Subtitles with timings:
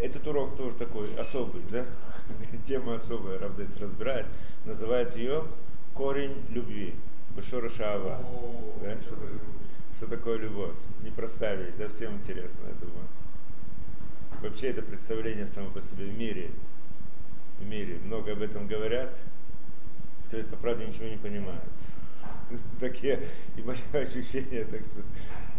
[0.00, 1.84] Этот урок тоже такой особый, да?
[2.64, 4.26] Тема особая, Равдец разбирает.
[4.64, 5.44] Называет ее
[5.94, 6.94] корень любви.
[7.36, 8.18] Башора Шаава.
[8.82, 8.96] Да?
[9.00, 9.16] Что,
[9.96, 10.74] что такое любовь?
[11.02, 13.06] Непростая вещь, да, всем интересно, я думаю.
[14.42, 16.50] Вообще это представление само по себе в мире.
[17.60, 19.16] В мире много об этом говорят,
[20.20, 21.62] сказать по правде ничего не понимают.
[22.80, 23.20] Такие
[23.56, 24.84] и мои ощущения, так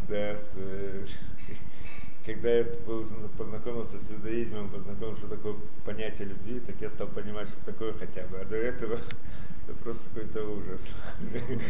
[0.09, 0.57] да, с,
[2.25, 2.65] когда я
[3.37, 5.55] познакомился с иудаизмом, познакомился, что такое
[5.85, 8.39] понятие любви, так я стал понимать, что такое хотя бы.
[8.39, 8.93] А до этого
[9.67, 10.93] это просто какой-то ужас.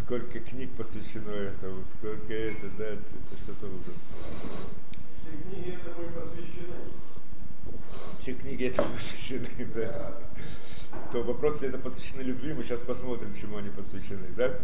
[0.00, 3.02] Сколько книг посвящено этому, сколько это, да, это
[3.44, 4.02] что-то ужас.
[5.20, 6.74] Все книги этому и посвящены.
[8.18, 10.18] Все книги этому посвящены, да.
[11.12, 14.58] То вопрос, если это посвящены любви, мы сейчас посмотрим, чему они посвящены, да?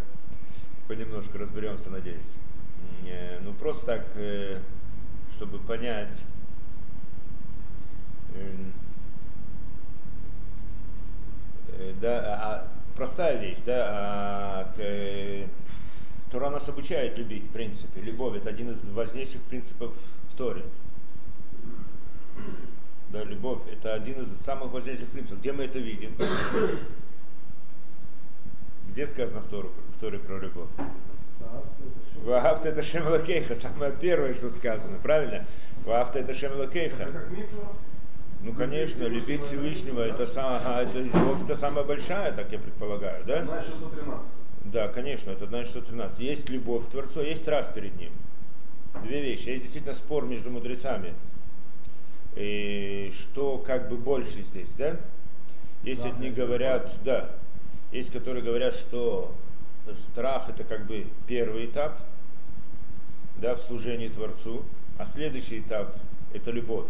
[0.89, 2.19] Понемножку разберемся, надеюсь.
[3.47, 4.59] Ну просто так, э,
[5.37, 6.21] чтобы понять,
[8.35, 8.73] эм,
[11.69, 15.47] э, да, а, простая вещь, да, а, э,
[16.33, 18.01] Тура нас обучает любить, в принципе.
[18.01, 19.95] Любовь это один из важнейших принципов
[20.33, 20.65] в Торе.
[23.11, 25.39] Да, любовь это один из самых важнейших принципов.
[25.39, 26.17] Где мы это видим?
[28.89, 30.69] Где сказано в Торе, в Торе про любовь?
[32.27, 35.47] Ваавта это Шемалакейха, самое первое, что сказано, правильно?
[35.85, 37.09] Ваавта это Шемалакейха.
[38.43, 41.05] Ну, конечно, любить Всевышнего, это, сам, это
[41.45, 43.45] это самая большая, так я предполагаю, да?
[43.45, 44.29] Знаешь, 613.
[44.65, 46.19] Да, конечно, это значит 113.
[46.19, 48.11] Есть любовь к Творцу, есть страх перед Ним.
[49.05, 49.51] Две вещи.
[49.51, 51.15] Есть действительно спор между мудрецами.
[52.35, 54.97] И что как бы больше здесь, да?
[55.85, 57.31] Есть да, одни говорят, да,
[57.93, 59.33] есть которые говорят, что
[59.97, 62.01] страх это как бы первый этап
[63.41, 64.63] да, в служении Творцу,
[64.99, 65.97] а следующий этап
[66.33, 66.89] это любовь,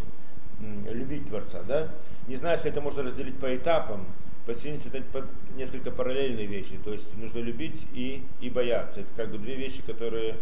[0.91, 1.63] любить Творца.
[1.67, 1.89] Да?
[2.29, 4.07] Не знаю, если это можно разделить по этапам,
[4.55, 5.27] синусу это
[5.57, 9.01] несколько параллельные вещи, то есть нужно любить и, и бояться.
[9.01, 10.37] Это как бы две вещи, которые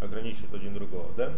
[0.00, 1.10] ограничивают один другого.
[1.16, 1.32] Да?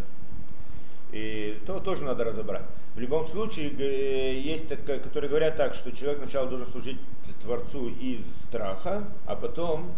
[1.12, 2.64] И то тоже надо разобрать.
[2.94, 6.98] В любом случае, есть, которые говорят так, что человек сначала должен служить
[7.42, 9.92] Творцу из страха, а потом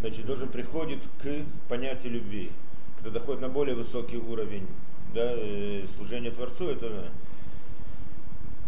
[0.00, 2.50] значит, тоже приходит к понятию любви.
[3.02, 4.66] Когда доходит на более высокий уровень
[5.14, 7.10] да, э, служения Творцу, это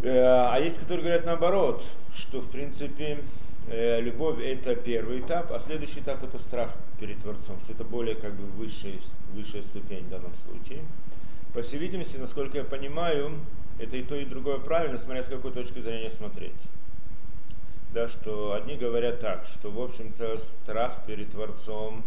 [0.02, 1.84] э, а есть, которые говорят наоборот,
[2.14, 3.20] что в принципе
[3.68, 8.16] э, любовь это первый этап, а следующий этап это страх перед Творцом, что это более
[8.16, 8.98] как бы высшая,
[9.34, 10.80] высшая ступень в данном случае.
[11.52, 13.30] По всей видимости, насколько я понимаю,
[13.78, 16.52] это и то, и другое правильно, смотря с какой точки зрения смотреть
[17.94, 22.02] да, что одни говорят так, что, в общем-то, страх перед Творцом,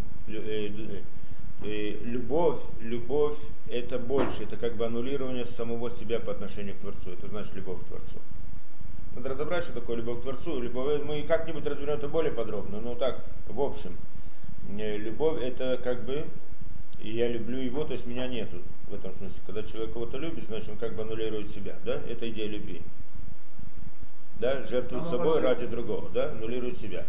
[1.63, 3.37] э, любовь, любовь
[3.69, 7.81] это больше, это как бы аннулирование самого себя по отношению к Творцу, это значит любовь
[7.81, 8.17] к Творцу.
[9.15, 10.59] Надо разобрать, что такое любовь к Творцу.
[10.59, 13.97] Любовь, мы как-нибудь разберем это более подробно, но так, в общем,
[14.77, 16.25] э, любовь это как бы,
[17.01, 18.57] и я люблю его, то есть меня нету
[18.87, 19.39] в этом смысле.
[19.45, 22.81] Когда человек кого-то любит, значит он как бы аннулирует себя, да, это идея любви
[24.39, 27.05] да, жертвует собой ради другого, да, аннулирует себя.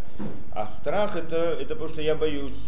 [0.53, 2.67] А страх это, это потому что я боюсь,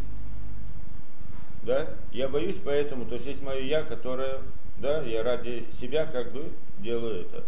[1.62, 4.40] да, я боюсь поэтому, то есть есть мое я, которое,
[4.78, 7.44] да, я ради себя как бы делаю это.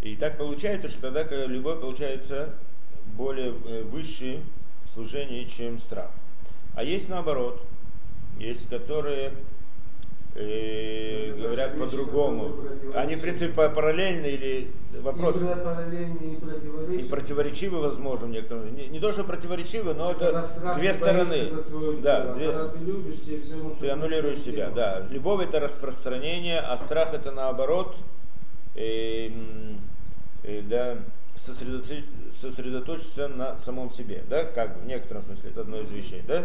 [0.00, 2.54] И так получается, что тогда когда любовь получается
[3.16, 4.40] более э, высшее
[4.94, 6.10] служение, чем страх.
[6.74, 7.62] А есть наоборот,
[8.38, 9.32] есть которые
[10.34, 12.54] э, говорят по-другому.
[12.94, 14.70] Они, в принципе, параллельны или
[15.00, 15.36] вопрос...
[15.36, 16.96] И параллельны, и противоречивы.
[16.96, 18.70] И противоречивы, возможно, некоторые.
[18.72, 20.46] Не, не то, что противоречивы, но это
[20.76, 21.36] две стороны.
[22.02, 22.52] Да, две...
[22.52, 24.74] ты любишь, тебе все равно, ты аннулируешь себя, делать.
[24.74, 25.06] да.
[25.10, 27.96] Любовь это распространение, а страх это наоборот,
[28.74, 29.30] э,
[30.44, 30.98] э, да,
[31.36, 32.04] сосредоточиться,
[32.40, 36.44] сосредоточиться на самом себе, да, как в некотором смысле, это одно из вещей, да.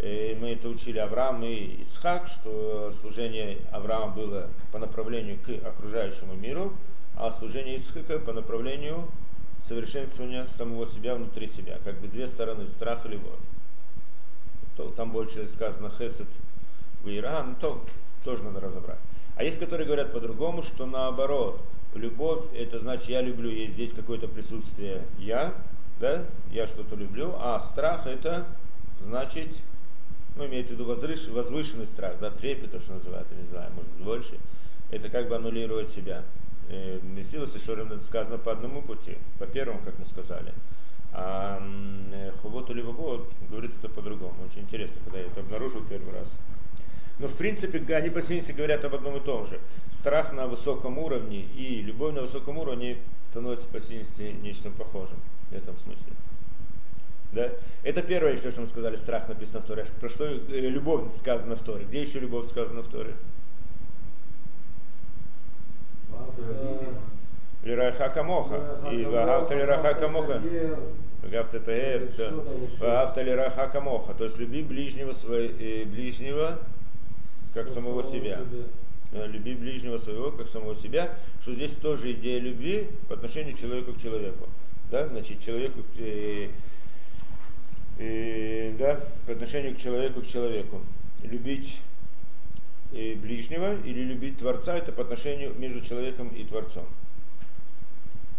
[0.00, 6.72] Мы это учили Авраам и Ицхак, что служение Авраама было по направлению к окружающему миру,
[7.16, 9.08] а служение Ицхака по направлению
[9.60, 13.40] совершенствования самого себя внутри себя, как бы две стороны, страх и любовь.
[14.96, 16.28] Там больше сказано хесед
[17.02, 17.82] в Иран, то
[18.24, 18.98] тоже надо разобрать.
[19.34, 21.60] А есть, которые говорят по-другому, что наоборот,
[21.94, 25.54] любовь это значит я люблю, есть здесь какое-то присутствие я,
[25.98, 28.46] да, я что-то люблю, а страх это
[29.00, 29.48] значит
[30.38, 34.04] ну, имеет в виду возвышенный страх, да, трепет, то, что называют, не знаю, может быть,
[34.04, 34.38] больше,
[34.90, 36.22] это как бы аннулировать себя.
[36.70, 40.54] Э, Месилус и Шорем сказано по одному пути, по первому, как мы сказали.
[41.12, 41.60] А
[42.42, 44.34] Хувот или Вавод говорит это по-другому.
[44.46, 46.28] Очень интересно, когда я это обнаружил первый раз.
[47.18, 49.58] Но в принципе они по-синете говорят об одном и том же.
[49.90, 52.98] Страх на высоком уровне и любовь на высоком уровне
[53.30, 55.18] становится по-синете нечто похожим
[55.50, 56.12] в этом смысле.
[57.32, 57.50] Да?
[57.82, 59.84] Это первое, что мы сказали, страх написано в Торе.
[60.00, 61.84] Про что э, любовь сказана в Торе.
[61.84, 63.14] Где еще любовь сказана в Торе?
[67.62, 68.80] Лираха камоха.
[68.90, 70.42] И вагавта лираха камоха.
[71.22, 72.08] Вагавта таэр.
[72.78, 74.14] Вагавта лираха камоха.
[74.14, 75.48] То есть люби ближнего, свой,
[75.84, 76.58] ближнего
[77.52, 78.38] как самого себя.
[79.12, 81.10] Люби ближнего своего, как самого себя.
[81.42, 84.46] Что здесь тоже идея любви по отношению человеку к человеку.
[84.90, 85.08] Да?
[85.08, 85.80] Значит, человеку
[87.98, 90.80] э, да, по отношению к человеку к человеку.
[91.22, 91.78] Любить
[92.92, 96.86] э, ближнего или любить Творца, это по отношению между человеком и Творцом.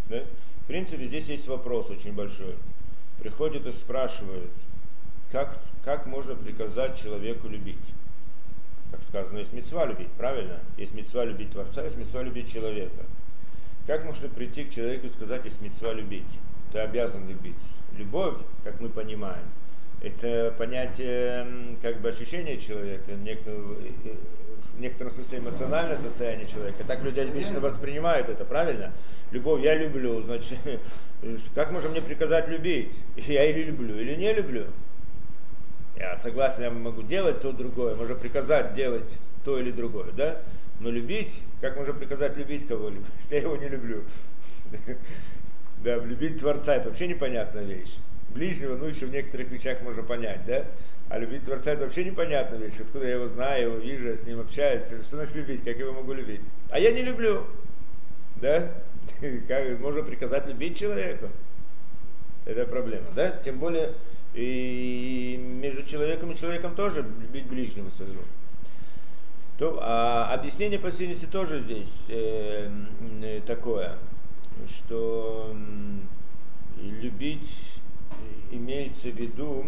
[0.10, 0.24] Да?
[0.64, 2.56] В принципе, здесь есть вопрос очень большой.
[3.20, 4.52] Приходят и спрашивают,
[5.32, 7.78] как, как можно приказать человеку любить?
[8.92, 10.60] Как сказано, есть мецва любить, правильно?
[10.78, 13.06] Есть мецва любить Творца, есть мецва любить человека.
[13.86, 16.26] Как можно прийти к человеку и сказать, есть мецва любить?
[16.72, 17.56] Ты обязан любить.
[18.00, 19.44] Любовь, как мы понимаем,
[20.02, 21.46] это понятие
[21.82, 23.76] как бы ощущения человека, некоторого,
[24.74, 26.86] в некотором смысле эмоциональное состояние человека.
[26.88, 28.94] Так люди обычно воспринимают это, правильно?
[29.32, 30.58] Любовь я люблю, значит,
[31.54, 32.96] как можно мне приказать любить?
[33.18, 34.68] Я или люблю, или не люблю.
[35.98, 39.12] Я согласен, я могу делать то, другое, можно приказать делать
[39.44, 40.42] то или другое, да?
[40.80, 44.06] Но любить, как можно приказать любить кого-либо, если я его не люблю?
[45.84, 47.96] Да, любить Творца, это вообще непонятная вещь.
[48.30, 50.66] Ближнего, ну еще в некоторых вещах можно понять, да?
[51.10, 52.80] А любить Творца это вообще непонятная вещь.
[52.80, 54.84] Откуда я его знаю, его вижу, я с ним общаюсь.
[54.84, 55.64] Что значит любить?
[55.64, 56.42] Как я его могу любить?
[56.70, 57.46] А я не люблю.
[58.36, 58.72] Да?
[59.48, 61.30] Как можно приказать любить человека?
[62.46, 63.32] Это проблема, да?
[63.32, 63.94] Тем более
[64.34, 68.22] и между человеком и человеком тоже любить ближнего своего.
[69.58, 72.70] То, а объяснение по тоже здесь э,
[73.22, 73.98] э, такое,
[74.68, 75.56] что
[76.82, 77.82] любить
[78.52, 79.66] имеется в виду,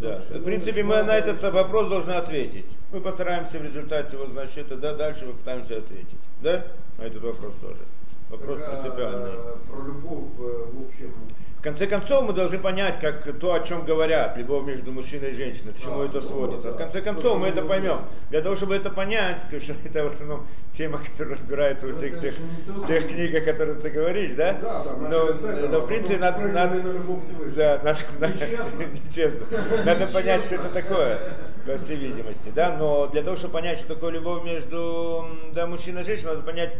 [0.00, 0.16] да.
[0.16, 2.66] В принципе, мы на этот вопрос должны ответить.
[2.92, 6.18] Мы постараемся в результате вот, значит, да, дальше мы пытаемся ответить.
[6.42, 6.66] Да?
[6.98, 7.78] На этот вопрос тоже.
[8.30, 9.30] Вопрос принципиальный.
[9.30, 11.12] э, Про любовь э, в общем.
[11.64, 15.32] В конце концов, мы должны понять, как то, о чем говорят, любовь между мужчиной и
[15.32, 16.68] женщиной, к чему А, это ну, сводится.
[16.68, 16.74] да.
[16.74, 18.00] В конце концов, мы это поймем.
[18.28, 21.98] Для того, чтобы это понять, потому что это в основном тема, которая разбирается во Ну,
[21.98, 22.34] всех тех,
[22.86, 24.52] тех книгах, которые ты говоришь, да?
[24.60, 26.82] Да, да, но, этого, но, в принципе, надо, надо,
[27.56, 28.34] да, надо, надо-.
[29.86, 31.18] Надо понять, что это такое,
[31.64, 35.24] по всей видимости, да, но для того, чтобы понять, что такое любовь между
[35.54, 36.74] да, мужчиной и женщиной, надо понять,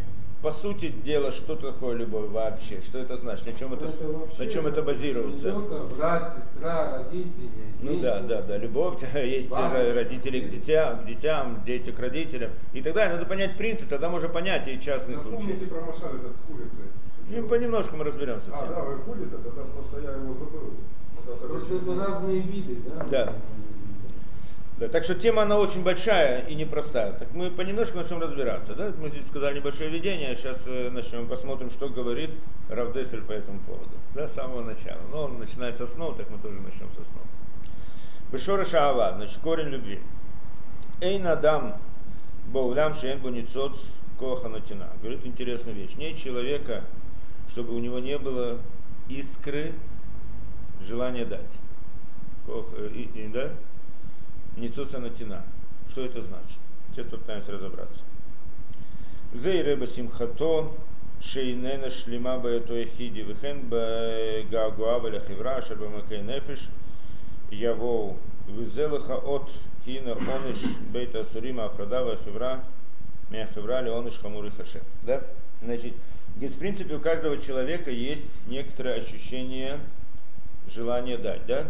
[0.45, 4.47] по сути дела, что такое любовь вообще, что это значит, на чем это, вообще на
[4.51, 5.53] чем это базируется.
[5.97, 7.49] Брат, сестра, родители,
[7.81, 8.03] Ну дети.
[8.03, 9.95] да, да, да, любовь, есть Бабушка.
[9.95, 13.15] родители к детям, к детям, дети к родителям и так далее.
[13.15, 15.33] Надо понять принцип, тогда можно понять и частные случаи.
[15.47, 16.85] Напомните про Машаль этот с курицей.
[17.31, 18.69] Ну, понемножку мы разберемся А, всем.
[18.69, 20.75] да, вы ходите, тогда просто я его забыл.
[21.27, 23.07] Это это разные виды, да?
[23.11, 23.33] Да.
[24.79, 27.13] Да, так что тема она очень большая и непростая.
[27.13, 28.75] Так мы понемножку начнем разбираться.
[28.75, 28.93] Да?
[29.01, 32.31] Мы здесь сказали небольшое введение, сейчас э, начнем посмотрим, что говорит
[32.69, 33.93] Равдесель по этому поводу.
[34.17, 34.99] Да, с самого начала.
[35.13, 37.23] Но он начинает со снов, так мы тоже начнем со снов.
[38.33, 40.01] Бешора Шаава, значит, корень любви.
[41.01, 41.77] Эй надам
[42.49, 43.79] боулям шен буницоц
[44.19, 44.89] коханатина.
[45.01, 45.95] Говорит интересную вещь.
[45.97, 46.83] Нет человека,
[47.49, 48.59] чтобы у него не было
[49.09, 49.73] искры
[50.81, 51.41] желания дать.
[52.47, 53.51] Кох, э, и, и, да?
[54.57, 55.43] Ницуца натина.
[55.91, 56.59] Что это значит?
[56.93, 58.03] Сейчас попытаемся разобраться.
[59.33, 60.73] Зей реба симхато,
[61.21, 66.69] шейнена шлима баэто эхиди, вихен гаагуа валя хевра, шаба макай нефиш,
[67.51, 69.51] явоу, визелаха от
[69.85, 72.63] кина ониш бейта сурима афрадава хевра,
[73.31, 74.83] мя хевра ли ониш хамури хаше.
[75.03, 75.23] Да?
[75.63, 75.95] Значит,
[76.37, 79.81] говорит, в принципе, у каждого человека есть некоторое ощущение
[80.69, 81.67] желания дать, да?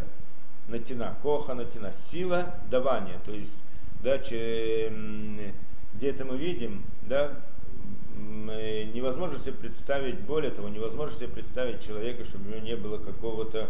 [0.68, 3.56] Натина, коха натина, сила давания, то есть,
[4.02, 4.92] да, че,
[5.94, 7.32] где это мы видим, да,
[8.50, 12.98] э, невозможно себе представить, более того, невозможно себе представить человека, чтобы у него не было
[12.98, 13.68] какого-то,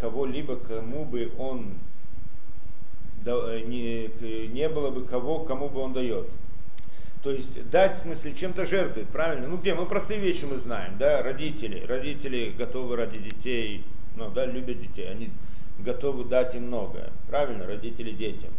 [0.00, 1.74] кого-либо, кому бы он,
[3.24, 6.26] э, не, не было бы кого, кому бы он дает.
[7.22, 9.46] То есть дать, в смысле, чем-то жертвует, правильно?
[9.46, 9.74] Ну где?
[9.74, 11.84] Мы простые вещи мы знаем, да, родители.
[11.84, 13.84] Родители готовы ради детей,
[14.16, 15.30] ну да, любят детей, они
[15.82, 18.50] готовы дать им многое, правильно, родители детям.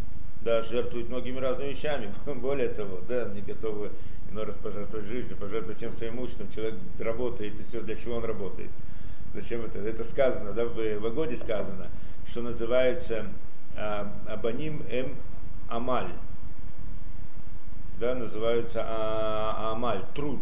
[0.42, 2.12] Да, жертвуют многими разными вещами.
[2.26, 3.90] Более того, да, они готовы
[4.30, 6.50] иной раз пожертвовать жизнью, пожертвовать всем своим имуществом.
[6.52, 8.70] Человек работает, и все, для чего он работает.
[9.34, 9.78] Зачем это?
[9.78, 11.88] Это сказано, да, в, Агоде сказано,
[12.26, 13.26] что называется
[13.76, 15.16] а, Абаним Эм
[15.68, 16.10] Амаль.
[17.98, 20.40] да, называются а, амаль, труд.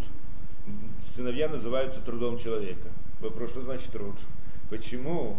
[1.15, 2.89] Сыновья называются трудом человека.
[3.21, 4.17] Вопрос, что значит труд?
[4.71, 5.37] Почему?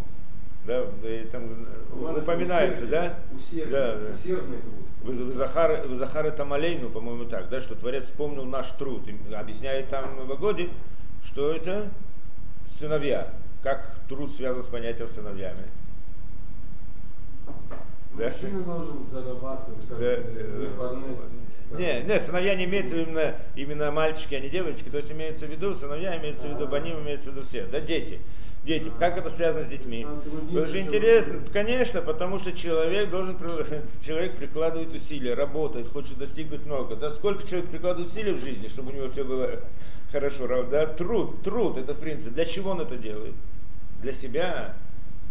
[0.66, 3.18] Да, и там упоминается, да?
[3.34, 4.10] Усердный, Да, да.
[4.12, 4.74] усердный труд.
[5.02, 9.02] Вы, Захар, вы Захар это Малейну, по-моему, так, да, что Творец вспомнил наш труд.
[9.08, 10.68] И объясняет там в Агоде,
[11.24, 11.88] что это
[12.78, 13.32] сыновья.
[13.62, 15.64] Как труд связан с понятием сыновьями.
[18.16, 18.24] Да?
[18.24, 21.32] Мужчина должен зарабатывать, как Да, э, э, фарнез.
[21.78, 24.88] Не, не, сыновья не имеется именно, именно мальчики, а не девочки.
[24.90, 27.64] То есть имеется в виду, сыновья имеется в виду, баним имеется в виду все.
[27.64, 28.20] Да, дети.
[28.64, 28.92] Дети.
[29.00, 30.06] Как это связано с детьми?
[30.50, 33.36] Что чтобы интересно, конечно, потому что человек должен,
[34.04, 36.94] человек прикладывает усилия, работает, хочет достигнуть много.
[36.94, 39.58] Да, сколько человек прикладывает усилий в жизни, чтобы у него все было
[40.12, 42.34] хорошо, да, труд, труд, это принцип.
[42.34, 43.34] Для чего он это делает?
[44.00, 44.76] Для себя.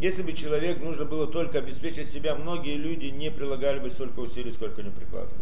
[0.01, 4.51] Если бы человек нужно было только обеспечить себя, многие люди не прилагали бы столько усилий,
[4.51, 5.39] сколько они прикладывают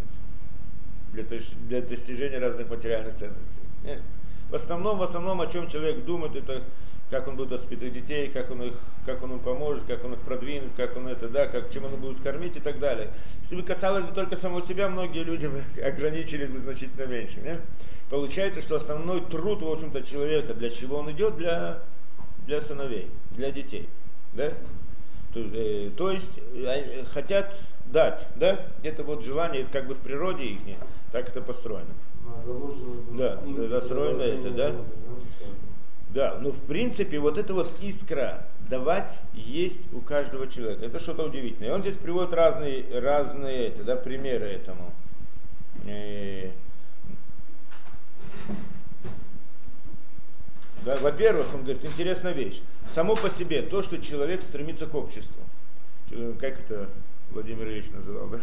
[1.13, 1.24] для,
[1.67, 3.62] для достижения разных материальных ценностей.
[3.84, 4.01] Нет.
[4.50, 6.63] В основном, в основном, о чем человек думает, это
[7.09, 8.73] как он будет воспитывать детей, как он их,
[9.05, 11.95] как он им поможет, как он их продвинет, как он это, да, как, чем он
[11.95, 13.09] будет кормить и так далее.
[13.41, 17.41] Если бы касалось бы только самого себя, многие люди бы ограничились бы значительно меньше.
[17.41, 17.59] нет?
[18.09, 21.37] Получается, что основной труд, в общем-то, человека, для чего он идет?
[21.37, 21.83] Для,
[22.45, 23.87] для сыновей, для детей.
[24.33, 24.51] Да?
[25.33, 28.65] То, э, то есть э, хотят дать, да?
[28.83, 30.59] Это вот желание, это как бы в природе их,
[31.11, 31.93] так это построено.
[32.25, 34.67] На заложенный Да, застроено это, да?
[34.67, 34.85] рода, так.
[36.09, 40.85] Да, но в принципе вот эта вот искра давать есть у каждого человека.
[40.85, 41.69] Это что-то удивительное.
[41.69, 44.91] И он здесь приводит разные, разные это, да, примеры этому.
[45.85, 46.51] Э,
[50.85, 52.61] Да, во-первых, он говорит, интересная вещь.
[52.95, 55.43] Само по себе то, что человек стремится к обществу.
[56.39, 56.89] Как это
[57.31, 58.39] Владимир Ильич называл, да?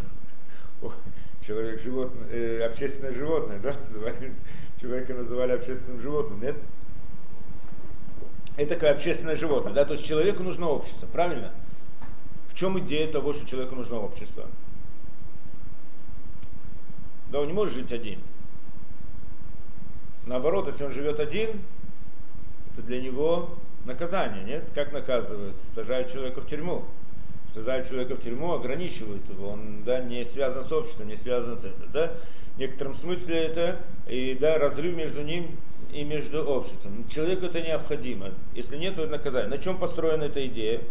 [1.45, 3.75] Человек животное, э, общественное животное, да?
[3.81, 4.33] Называли,
[4.81, 6.57] человека называли общественным животным, нет?
[8.57, 9.85] Это такое общественное животное, да?
[9.85, 11.53] То есть человеку нужно общество, правильно?
[12.49, 14.47] В чем идея того, что человеку нужно общество?
[17.31, 18.19] Да, он не может жить один.
[20.27, 21.51] Наоборот, если он живет один,
[22.73, 23.51] это для него
[23.85, 24.65] наказание, нет?
[24.75, 25.57] Как наказывают?
[25.75, 26.85] Сажают человека в тюрьму.
[27.53, 29.51] Сажают человека в тюрьму, ограничивают его.
[29.51, 31.91] Он да, не связан с обществом, не связан с этим.
[31.93, 32.13] Да?
[32.55, 35.57] В некотором смысле это и, да, разрыв между ним
[35.97, 37.09] и между обществом.
[37.09, 38.31] Человеку это необходимо.
[38.55, 39.49] Если нет, то это наказание.
[39.49, 40.83] На чем построена эта идея?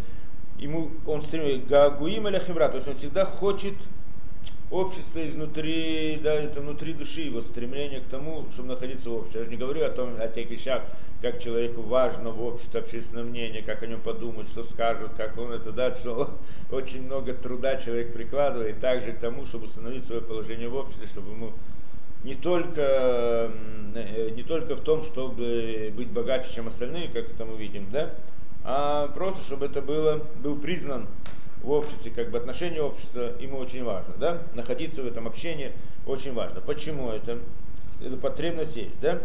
[0.58, 3.76] Ему он стремится гагуим или хибра, то есть он всегда хочет
[4.72, 9.42] общество изнутри, да, это внутри души его стремление к тому, чтобы находиться в обществе.
[9.42, 10.82] Я же не говорю о том, о тех вещах,
[11.22, 15.52] как человеку важно в обществе общественное мнение, как о нем подумать, что скажут, как он
[15.52, 16.32] это, да, что
[16.72, 21.32] очень много труда человек прикладывает также к тому, чтобы установить свое положение в обществе, чтобы
[21.32, 21.52] ему
[22.26, 23.52] не только,
[23.96, 28.12] не только в том, чтобы быть богаче, чем остальные, как это мы видим, да,
[28.64, 31.08] а просто чтобы это было, был признан
[31.62, 35.72] в обществе, как бы отношение общества ему очень важно, да, находиться в этом общении
[36.06, 36.62] очень важно.
[36.62, 37.40] Почему это?
[38.04, 39.22] Это потребность есть, да?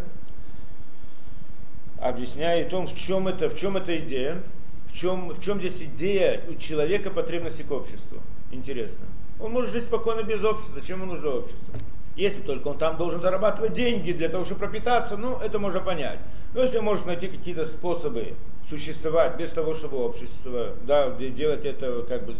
[1.99, 4.41] Объясняя о том, в чем это, в чем эта идея,
[4.87, 8.19] в чем, в чем здесь идея у человека потребности к обществу.
[8.51, 9.05] Интересно.
[9.39, 11.73] Он может жить спокойно без общества, зачем ему нужно общество?
[12.15, 16.19] Если только он там должен зарабатывать деньги для того, чтобы пропитаться, ну, это можно понять.
[16.53, 18.33] Но если может найти какие-то способы
[18.69, 22.35] существовать без того, чтобы общество, да, де- делать это как бы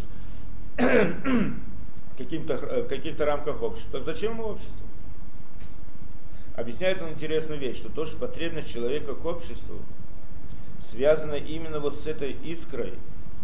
[2.18, 4.76] каким-то, х- в каких-то рамках общества, зачем ему общество?
[6.54, 9.76] Объясняет он интересную вещь, что то, что потребность человека к обществу
[10.82, 12.92] связана именно вот с этой искрой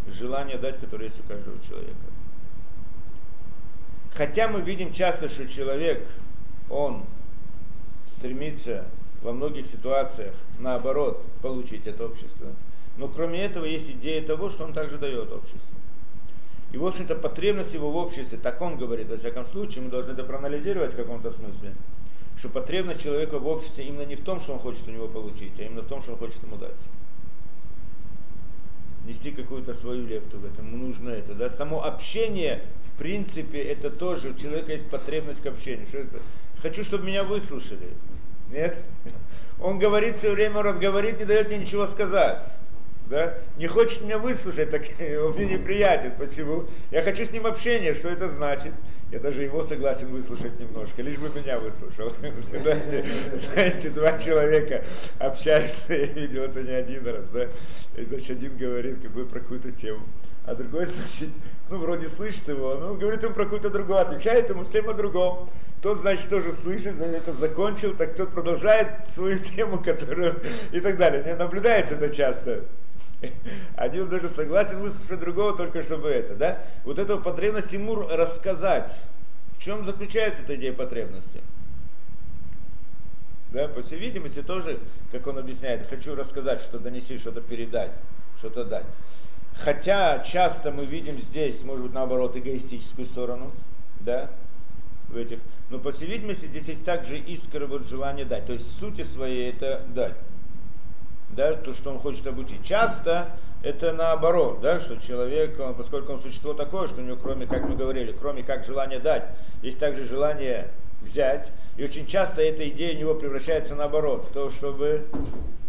[0.06, 1.97] желания дать, которое есть у каждого человека.
[4.15, 6.07] Хотя мы видим часто, что человек,
[6.71, 7.05] он
[8.07, 8.85] стремится
[9.23, 12.49] во многих ситуациях, наоборот, получить от общества.
[12.97, 15.75] Но кроме этого есть идея того, что он также дает обществу.
[16.73, 20.12] И, в общем-то, потребность его в обществе, так он говорит, во всяком случае, мы должны
[20.12, 21.75] это проанализировать в каком-то смысле,
[22.37, 25.53] что потребность человека в обществе именно не в том, что он хочет у него получить,
[25.59, 26.77] а именно в том, что он хочет ему дать.
[29.07, 31.35] Нести какую-то свою лепту в этом, ему нужно это.
[31.35, 31.49] Да?
[31.49, 32.62] Само общение,
[32.99, 35.87] в принципе, это тоже, у человека есть потребность к общению.
[35.87, 36.19] Что это?
[36.61, 37.90] Хочу, чтобы меня выслушали.
[38.50, 38.76] Нет?
[39.61, 42.43] Он говорит все время, он говорит, не дает мне ничего сказать.
[43.09, 43.35] Да?
[43.57, 46.12] Не хочет меня выслушать, так он мне неприятен.
[46.19, 46.64] Почему?
[46.90, 48.73] Я хочу с ним общения, что это значит?
[49.12, 52.12] Я даже его согласен выслушать немножко, лишь бы меня выслушал.
[52.61, 54.85] Знаете, знаете, два человека
[55.21, 57.47] общаются, я видел это не один раз, да?
[57.97, 60.05] И, значит, один говорит какую, про какую-то тему,
[60.49, 61.28] а другой, значит,
[61.69, 64.95] ну, вроде слышит его, но он говорит ему про какую-то другую, отвечает ему всем о
[64.95, 65.50] другом.
[65.83, 70.40] Тот, значит, тоже слышит, это закончил, так тот продолжает свою тему, которую
[70.73, 71.23] и так далее.
[71.25, 72.64] Не наблюдается это часто.
[73.76, 76.59] Один даже согласен выслушать другого, только чтобы это, да?
[76.85, 78.93] Вот эту потребность ему рассказать.
[79.59, 81.43] В чем заключается эта идея потребности?
[83.52, 84.78] Да, по всей видимости, тоже,
[85.11, 87.90] как он объясняет, хочу рассказать, что донести, что-то передать,
[88.38, 88.85] что-то дать.
[89.65, 93.50] Хотя часто мы видим здесь, может быть, наоборот, эгоистическую сторону,
[94.00, 94.31] да,
[95.09, 95.38] в этих.
[95.71, 98.47] Но, по всей видимости, здесь есть также искра вот желание дать.
[98.47, 100.15] То есть, в сути своей это дать.
[101.31, 102.65] Да, то, что он хочет обучить.
[102.65, 103.29] Часто
[103.62, 107.69] это наоборот, да, что человек, он, поскольку он существо такое, что у него, кроме, как
[107.69, 109.25] мы говорили, кроме как желания дать,
[109.62, 110.69] есть также желание
[111.03, 111.50] взять.
[111.77, 115.07] И очень часто эта идея у него превращается наоборот, в то, чтобы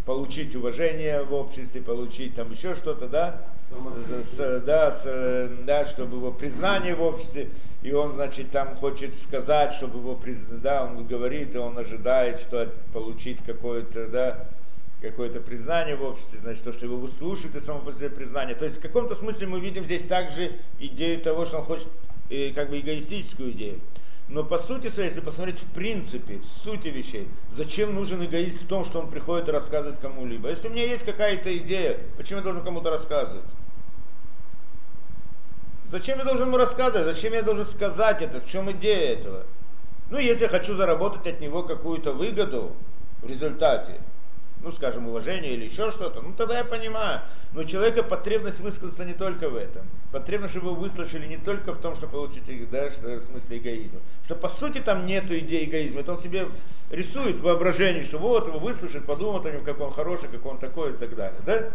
[0.06, 3.42] получить уважение в обществе, получить там еще что-то, да,
[4.24, 7.50] с, да, с, да, чтобы его признание в обществе,
[7.82, 12.40] и он, значит, там хочет сказать, чтобы его признали, да, он говорит, и он ожидает,
[12.40, 14.48] что получить какое-то, да,
[15.02, 18.56] какое-то признание в обществе, значит, то, что его выслушают, и само по себе признание.
[18.56, 21.88] То есть в каком-то смысле мы видим здесь также идею того, что он хочет,
[22.30, 23.80] э, как бы эгоистическую идею.
[24.28, 28.68] Но по сути своей, если посмотреть в принципе, в сути вещей, зачем нужен эгоист в
[28.68, 30.50] том, что он приходит и рассказывает кому-либо?
[30.50, 33.46] Если у меня есть какая-то идея, почему я должен кому-то рассказывать?
[35.92, 37.16] Зачем я должен ему рассказывать?
[37.16, 38.42] Зачем я должен сказать это?
[38.42, 39.44] В чем идея этого?
[40.12, 42.74] Ну, если я хочу заработать от него какую-то выгоду
[43.24, 44.00] в результате,
[44.62, 47.22] ну, скажем, уважение или еще что-то, ну, тогда я понимаю.
[47.54, 49.88] Но у человека потребность высказаться не только в этом.
[50.12, 54.00] Потребность, чтобы его выслушали не только в том, что получить, да, что, в смысле эгоизма.
[54.26, 56.02] Что по сути там нету идеи эгоизма.
[56.02, 56.48] Это он себе
[56.92, 60.92] рисует воображение, что вот его выслушают, подумают о нем, как он хороший, как он такой
[60.92, 61.40] и так далее.
[61.46, 61.70] Да?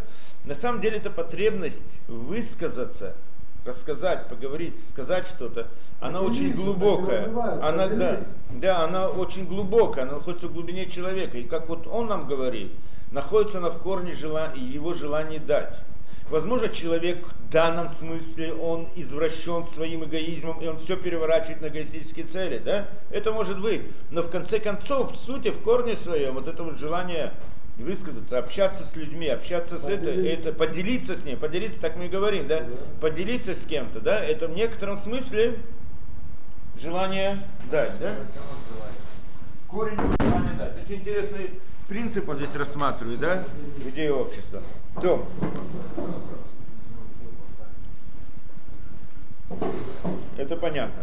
[0.45, 3.17] На самом деле это потребность высказаться,
[3.65, 5.69] рассказать, поговорить, сказать что-то,
[6.01, 7.27] она очень глубокая.
[7.63, 11.39] Она, да, да, она очень глубокая, она находится в глубине человека.
[11.39, 12.73] И как вот он нам говорит,
[13.11, 15.79] находится она в корне жела, его желания дать.
[16.31, 22.27] Возможно, человек в данном смысле, он извращен своим эгоизмом, и он все переворачивает на эгоистические
[22.27, 22.87] цели, да?
[23.11, 23.83] Это может быть.
[24.11, 27.33] Но в конце концов, в сути, в корне своем, вот это вот желание
[27.79, 32.09] высказаться, общаться с людьми, общаться с это, это, поделиться с ним, поделиться, так мы и
[32.09, 32.65] говорим, да?
[33.01, 34.25] Поделиться с кем-то, да?
[34.25, 35.59] Это в некотором смысле
[36.81, 37.39] желание
[37.71, 38.15] дать, да?
[39.69, 40.85] Корень желания дать.
[40.85, 41.51] Очень интересный
[41.89, 43.45] принцип он здесь рассматривает, да?
[43.85, 44.63] Идеи общества.
[45.03, 45.27] То.
[50.39, 51.03] Это понятно.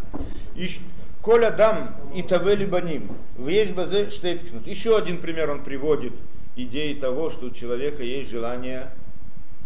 [1.21, 3.11] Коля дам и тавели баним.
[3.37, 4.65] Есть базе штейпкнут.
[4.65, 6.13] Еще один пример он приводит
[6.55, 8.91] идеи того, что у человека есть желание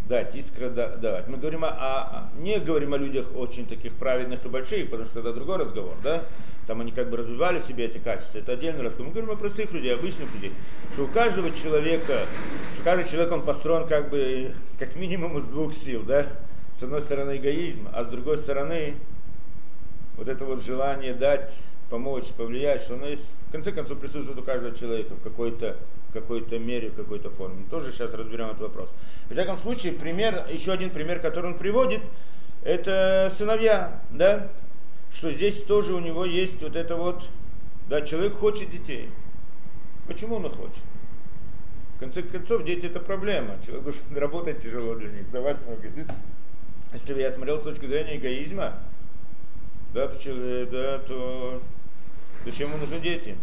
[0.08, 1.28] дать, искра давать.
[1.28, 5.20] Мы говорим о, о, не говорим о людях очень таких праведных и больших, потому что
[5.20, 6.24] это другой разговор, да?
[6.68, 9.08] Там они как бы развивали в себе эти качества, это отдельный разговор.
[9.08, 10.52] Мы говорим о простых людей, обычных людей,
[10.94, 12.26] что у каждого человека,
[12.74, 16.28] что каждый человек, он построен как бы, как минимум из двух сил, да?
[16.76, 18.96] С одной стороны эгоизм, а с другой стороны
[20.18, 24.44] вот это вот желание дать, помочь, повлиять, что оно есть, в конце концов присутствует у
[24.44, 25.78] каждого человека в какой-то
[26.16, 27.66] какой-то мере, в какой-то форме.
[27.70, 28.94] Тоже сейчас разберем этот вопрос.
[29.30, 32.02] В всяком случае, пример, еще один пример, который он приводит,
[32.64, 34.50] это сыновья, да,
[35.14, 37.30] что здесь тоже у него есть вот это вот,
[37.90, 39.10] да, человек хочет детей.
[40.08, 40.84] Почему он их хочет?
[41.98, 43.58] В конце концов, дети это проблема.
[43.66, 45.88] Человеку работать тяжело для них, давать много.
[46.94, 48.74] Если бы я смотрел с точки зрения эгоизма,
[49.94, 51.62] да, то, да, то
[52.46, 53.36] зачем ему нужны дети?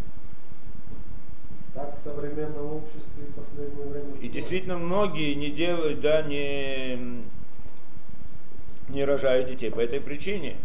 [1.73, 4.15] Так в современном обществе в последнее время.
[4.21, 7.23] И действительно многие не делают, да, не,
[8.89, 10.57] не рожают детей по этой причине.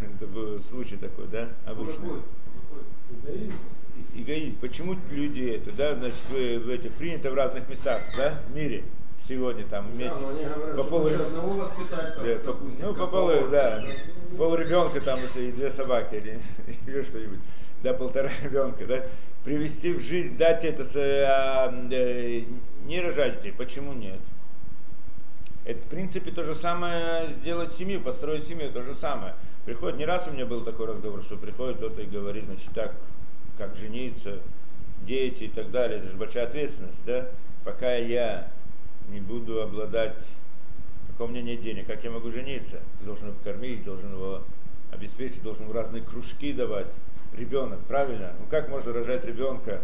[0.00, 2.08] Это был случай такой, да, обычный.
[3.22, 3.52] Эгоизм.
[4.14, 4.56] Эгоизм.
[4.60, 8.84] Почему люди это, да, значит, вы в этих принято в разных местах, да, в мире
[9.20, 12.94] сегодня там иметь Да, говорят, по полу, лучше одного воспитать, там, да, по- допустим, ну,
[12.94, 13.82] по полу, да,
[14.38, 16.40] пол ребенка там и две собаки или,
[16.86, 17.38] или что-нибудь,
[17.82, 19.04] да, полтора ребенка, да,
[19.44, 22.42] привести в жизнь, дать это, а, э,
[22.86, 24.20] не рожать детей, почему нет?
[25.64, 29.34] Это, в принципе, то же самое сделать семью, построить семью, то же самое.
[29.64, 32.94] Приходит, не раз у меня был такой разговор, что приходит кто-то и говорит, значит, так,
[33.58, 34.40] как жениться,
[35.06, 37.28] дети и так далее, это же большая ответственность, да?
[37.64, 38.50] Пока я
[39.08, 40.20] не буду обладать,
[41.08, 42.80] пока у меня нет денег, как я могу жениться?
[42.98, 44.42] Ты должен его покормить, должен его
[44.90, 46.88] обеспечить, должен ему разные кружки давать.
[47.36, 48.32] Ребенок, правильно?
[48.38, 49.80] Ну как можно рожать ребенка,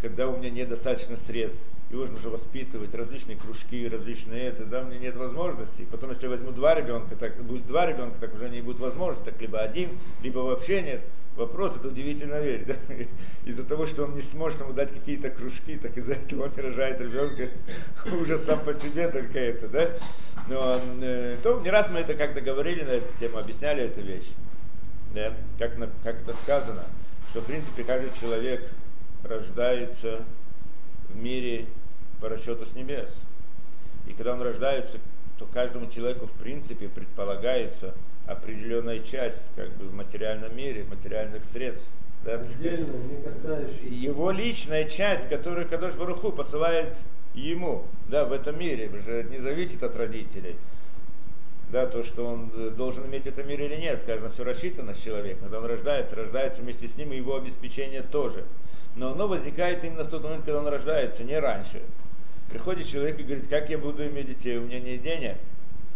[0.00, 1.68] когда у меня недостаточно средств?
[1.92, 5.86] его нужно воспитывать, различные кружки, различные это, да, у меня нет возможности.
[5.90, 9.26] Потом, если я возьму два ребенка, так будет два ребенка, так уже не будет возможности,
[9.26, 9.90] так либо один,
[10.22, 11.02] либо вообще нет.
[11.36, 12.74] Вопрос, это удивительная вещь, да?
[13.46, 17.00] Из-за того, что он не сможет ему дать какие-то кружки, так из-за этого он рожает
[17.00, 17.48] ребенка
[18.20, 19.90] уже сам по себе только это, да?
[20.48, 24.28] Но э, то не раз мы это как-то говорили на эту тему, объясняли эту вещь,
[25.14, 25.32] да?
[25.58, 26.84] Как, как это сказано,
[27.30, 28.60] что в принципе каждый человек
[29.24, 30.22] рождается
[31.08, 31.66] в мире
[32.20, 33.08] по расчету с небес.
[34.06, 34.98] И когда он рождается,
[35.38, 37.94] то каждому человеку в принципе предполагается
[38.26, 41.88] определенная часть как бы в материальном мире, материальных средств.
[42.24, 42.34] Да?
[42.34, 43.84] Отдельно, не касающийся.
[43.84, 46.96] Его личная часть, которую Кадош Баруху посылает
[47.34, 50.56] ему, да, в этом мире, уже не зависит от родителей.
[51.72, 54.92] Да, то, что он э, должен иметь в этом мире или нет, скажем, все рассчитано
[54.92, 55.44] с человеком.
[55.44, 58.44] Когда он рождается, рождается вместе с ним и его обеспечение тоже.
[58.94, 61.80] Но оно возникает именно в тот момент, когда он рождается, не раньше.
[62.50, 65.38] Приходит человек и говорит, как я буду иметь детей, у меня нет денег,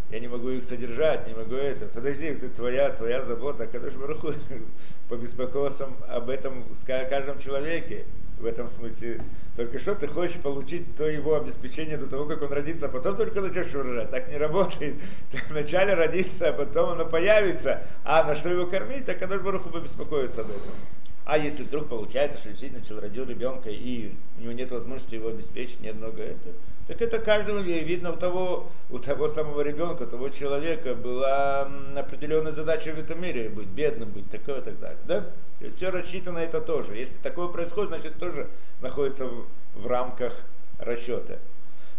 [0.09, 1.85] я не могу их содержать, не могу это.
[1.85, 4.33] Подожди, это твоя, твоя забота, когда же Баруху
[5.09, 8.05] побеспокоился об этом с каждом человеке
[8.39, 9.19] в этом смысле.
[9.55, 13.17] Только что ты хочешь получить то его обеспечение до того, как он родится, а потом
[13.17, 14.11] только начнешь рожать.
[14.11, 14.95] Так не работает.
[15.31, 17.83] Так вначале родится, а потом оно появится.
[18.03, 20.71] А на что его кормить, так когда Баруху побеспокоится об этом.
[21.25, 25.27] А если вдруг получается, что действительно человек родил ребенка и у него нет возможности его
[25.27, 26.55] обеспечить, нет много этого,
[26.87, 32.53] так это каждому видно у того, у того самого ребенка, у того человека была определенная
[32.53, 34.99] задача в этом мире, быть бедным, быть такое и так далее.
[35.05, 35.21] Да?
[35.59, 36.95] То есть все рассчитано это тоже.
[36.95, 38.47] Если такое происходит, значит тоже
[38.81, 40.33] находится в, в рамках
[40.79, 41.39] расчета.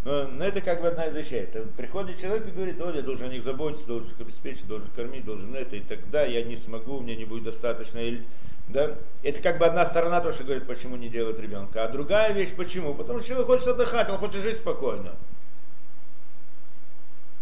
[0.04, 1.40] Но, но это как бы одна из вещей.
[1.40, 4.88] Это приходит человек и говорит, о, я должен о них заботиться, должен их обеспечить, должен
[4.96, 7.98] кормить, должен это, и тогда я не смогу, у меня не будет достаточно
[8.68, 8.94] да?
[9.22, 11.84] Это как бы одна сторона то, что говорит, почему не делают ребенка.
[11.84, 12.94] А другая вещь, почему?
[12.94, 15.12] Потому что человек хочет отдыхать, он хочет жить спокойно.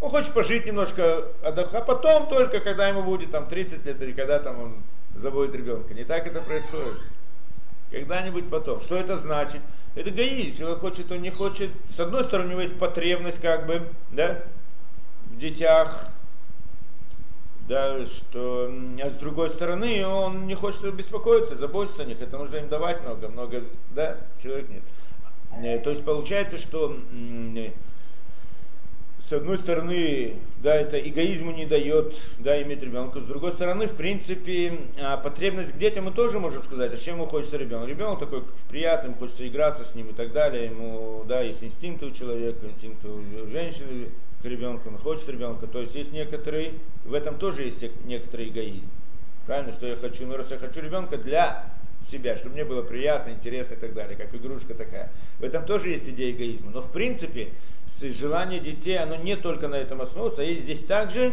[0.01, 4.13] Он хочет пожить немножко, отдохнуть, а потом только, когда ему будет там 30 лет или
[4.13, 4.83] когда там он
[5.15, 5.95] заводит ребенка.
[5.95, 7.01] Не так это происходит.
[7.91, 8.81] Когда-нибудь потом.
[8.83, 9.61] Что это значит?
[9.95, 10.59] Это эгоизм.
[10.59, 11.71] Человек хочет, он не хочет.
[11.95, 14.43] С одной стороны, у него есть потребность как бы, да,
[15.31, 16.11] в детях,
[17.69, 18.71] да, что,
[19.03, 23.03] а с другой стороны, он не хочет беспокоиться, заботиться о них, это нужно им давать
[23.03, 24.83] много, много, да, человек нет.
[25.63, 26.97] Э, то есть получается, что
[29.19, 33.21] с одной стороны, да, это эгоизму не дает, да, иметь ребенка.
[33.21, 37.17] С другой стороны, в принципе, а, потребность к детям мы тоже можем сказать, а чем
[37.17, 37.89] ему хочется ребенок.
[37.89, 40.67] Ребенок такой приятный, ему хочется играться с ним и так далее.
[40.67, 44.11] Ему, да, есть инстинкты у человека, инстинкты у женщины,
[44.43, 45.67] к ребенку, он хочет ребенка.
[45.67, 48.89] То есть есть некоторые, в этом тоже есть некоторый эгоизм.
[49.47, 51.65] Правильно, что я хочу, ну раз я хочу ребенка для
[52.03, 55.11] себя, чтобы мне было приятно, интересно и так далее, как игрушка такая.
[55.39, 56.71] В этом тоже есть идея эгоизма.
[56.73, 57.51] Но в принципе,
[58.03, 61.33] желание детей, оно не только на этом основывается, а есть здесь также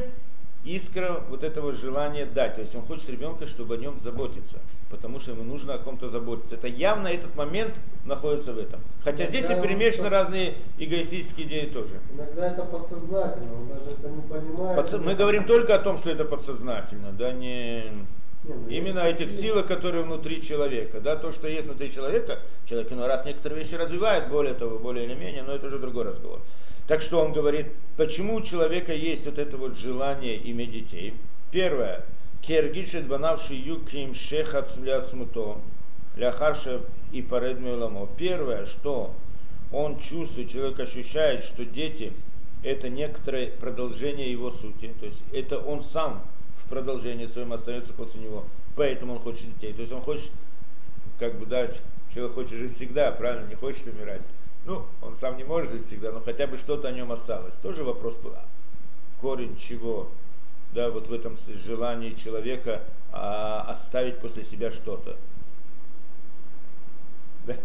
[0.63, 2.55] искра вот этого желания дать.
[2.55, 4.59] То есть он хочет ребенка, чтобы о нем заботиться,
[4.93, 6.55] потому что ему нужно о ком-то заботиться.
[6.55, 7.73] Это явно этот момент
[8.05, 8.79] находится в этом.
[9.03, 10.09] Хотя Иногда здесь и перемешаны это...
[10.11, 11.99] разные эгоистические идеи тоже.
[12.13, 14.75] Иногда это подсознательно, он даже это не понимает.
[14.75, 14.93] Подс...
[14.93, 17.85] Мы говорим только о том, что это подсознательно, да, не...
[18.43, 20.99] Не, ну, Именно этих сил, которые внутри человека.
[20.99, 25.05] Да, то, что есть внутри человека, человек иной раз некоторые вещи развивает, более того, более
[25.05, 26.41] или менее, но это уже другой разговор.
[26.87, 31.13] Так что он говорит, почему у человека есть вот это вот желание иметь детей.
[31.51, 32.03] Первое.
[32.45, 35.61] Кергишет банавший юким шехат смуто,
[36.17, 36.81] ляхарша
[37.13, 38.09] и паредмиоламо.
[38.17, 39.13] Первое, что
[39.71, 42.11] он чувствует, человек ощущает, что дети
[42.61, 44.91] это некоторое продолжение его сути.
[44.99, 46.21] То есть это он сам
[46.57, 48.43] в продолжении своем остается после него.
[48.75, 49.71] Поэтому он хочет детей.
[49.71, 50.31] То есть он хочет,
[51.19, 51.69] как бы, да,
[52.13, 54.21] человек хочет жить всегда, правильно, не хочет умирать.
[54.65, 57.55] Ну, он сам не может жить всегда, но хотя бы что-то о нем осталось.
[57.55, 58.17] Тоже вопрос,
[59.19, 60.09] корень чего,
[60.73, 62.81] да, вот в этом желании человека
[63.11, 65.15] а, оставить после себя что-то.
[67.45, 67.55] Да?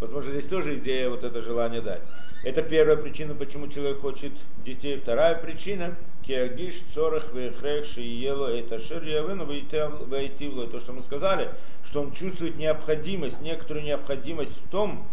[0.00, 2.02] Возможно, здесь тоже идея вот это желание дать.
[2.44, 4.32] Это первая причина, почему человек хочет
[4.64, 4.98] детей.
[4.98, 5.94] Вторая причина,
[6.26, 11.50] киагиш, цорах, вехрех, шиело, это шир, явыну, войти в то, что мы сказали,
[11.84, 15.06] что он чувствует необходимость, некоторую необходимость в том,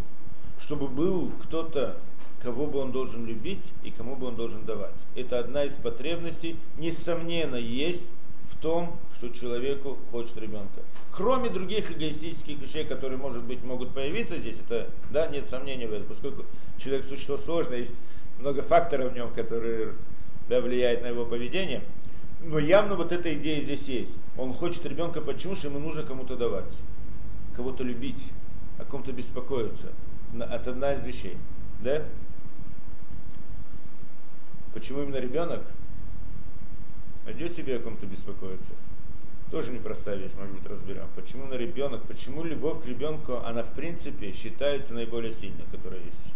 [0.60, 1.96] чтобы был кто-то,
[2.42, 4.94] кого бы он должен любить и кому бы он должен давать.
[5.14, 8.06] Это одна из потребностей, несомненно, есть
[8.52, 10.80] в том, что человеку хочет ребенка.
[11.12, 15.92] Кроме других эгоистических вещей, которые, может быть, могут появиться здесь, это, да, нет сомнений в
[15.92, 16.44] этом, поскольку
[16.78, 17.96] человек существо сложное, есть
[18.38, 19.92] много факторов в нем, которые
[20.48, 21.82] да, влияют на его поведение.
[22.42, 24.16] Но явно вот эта идея здесь есть.
[24.38, 25.54] Он хочет ребенка, почему?
[25.54, 26.72] Что ему нужно кому-то давать,
[27.54, 28.22] кого-то любить,
[28.78, 29.88] о ком-то беспокоиться
[30.38, 31.36] это одна из вещей.
[31.80, 32.02] Да?
[34.74, 35.62] Почему именно ребенок?
[37.24, 38.72] Найдет себе о ком-то беспокоиться?
[39.50, 41.08] Тоже непростая вещь, может быть, разберем.
[41.16, 46.34] Почему на ребенок, почему любовь к ребенку, она в принципе считается наиболее сильной, которая есть.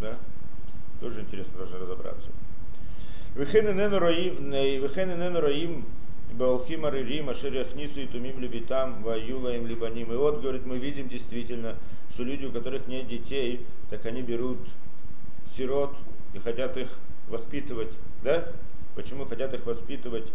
[0.00, 0.14] Да?
[1.00, 2.30] Тоже интересно должны разобраться.
[3.34, 5.84] Вехен инену роим
[6.32, 10.12] Баалхим Аририм, Ашер Яхнису и Тумим Лебитам, Ваюла им Либаним.
[10.12, 11.76] И вот, говорит, мы видим действительно,
[12.12, 14.58] что люди, у которых нет детей, так они берут
[15.56, 15.94] сирот
[16.34, 16.88] и хотят их
[17.28, 17.92] воспитывать.
[18.22, 18.48] Да?
[18.94, 20.32] Почему хотят их воспитывать?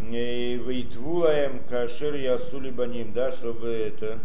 [0.00, 4.18] Вейтвулаем кашер ясули баним, да, чтобы это,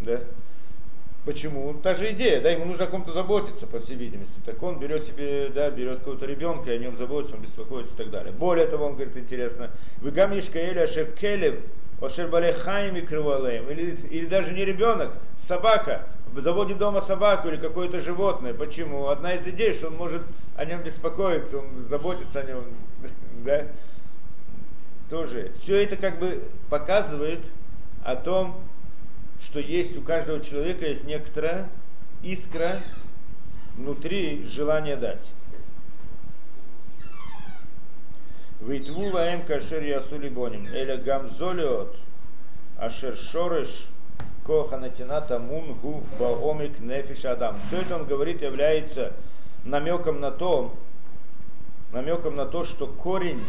[0.00, 0.20] да,
[1.24, 1.72] Почему?
[1.74, 4.40] Та же идея, да, ему нужно о ком-то заботиться, по всей видимости.
[4.44, 7.96] Так он берет себе, да, берет какого-то ребенка, и о нем заботится, он беспокоится и
[7.96, 8.32] так далее.
[8.32, 11.60] Более того, он говорит, интересно, вы гамишка или ашеркелев,
[12.00, 18.54] ашербалехаем и крывалеем, или, или даже не ребенок, собака, заводит дома собаку или какое-то животное.
[18.54, 19.08] Почему?
[19.08, 20.22] Одна из идей, что он может
[20.56, 22.64] о нем беспокоиться, он заботится о нем,
[23.44, 23.66] да,
[25.10, 25.52] тоже.
[25.56, 27.40] Все это как бы показывает
[28.04, 28.60] о том,
[29.42, 31.68] что есть у каждого человека есть некоторая
[32.22, 32.78] искра
[33.76, 35.24] внутри желания дать.
[38.60, 40.64] Витву лаем кашер ясули боним.
[40.72, 41.96] Эля гамзолиот
[42.78, 43.86] ашер шореш
[44.44, 47.56] коханатината мунгу баомик нефиш адам.
[47.68, 49.12] Все это он говорит является
[49.64, 50.74] намеком на то,
[51.92, 53.40] намеком на то, что корень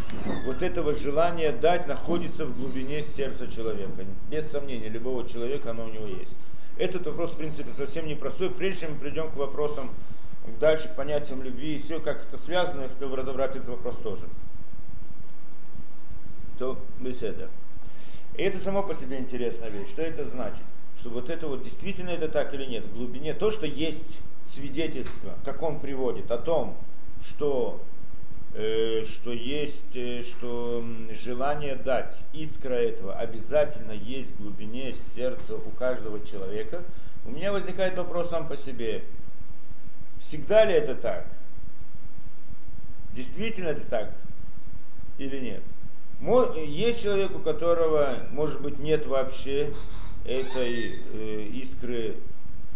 [0.46, 3.92] вот этого желания дать находится в глубине сердца человека.
[4.30, 6.32] Без сомнения, любого человека оно у него есть.
[6.78, 8.50] Этот вопрос, в принципе, совсем непростой.
[8.50, 9.90] Прежде чем мы придем к вопросам
[10.60, 14.24] дальше, к понятиям любви и все, как это связано, я хотел разобрать этот вопрос тоже.
[16.60, 17.50] То беседа.
[18.36, 19.90] И это само по себе интересная вещь.
[19.90, 20.64] Что это значит?
[21.04, 22.86] Что вот это вот действительно это так или нет.
[22.86, 26.78] В глубине то, что есть свидетельство, как он приводит, о том,
[27.22, 27.82] что
[28.56, 35.72] Э, что есть, э, что желание дать, искра этого обязательно есть в глубине сердца у
[35.72, 36.84] каждого человека,
[37.26, 39.06] у меня возникает вопрос сам по себе.
[40.20, 41.26] Всегда ли это так?
[43.14, 44.12] Действительно это так
[45.18, 45.64] или нет?
[46.68, 49.74] Есть человек, у которого, может быть, нет вообще
[50.26, 52.16] этой э, искры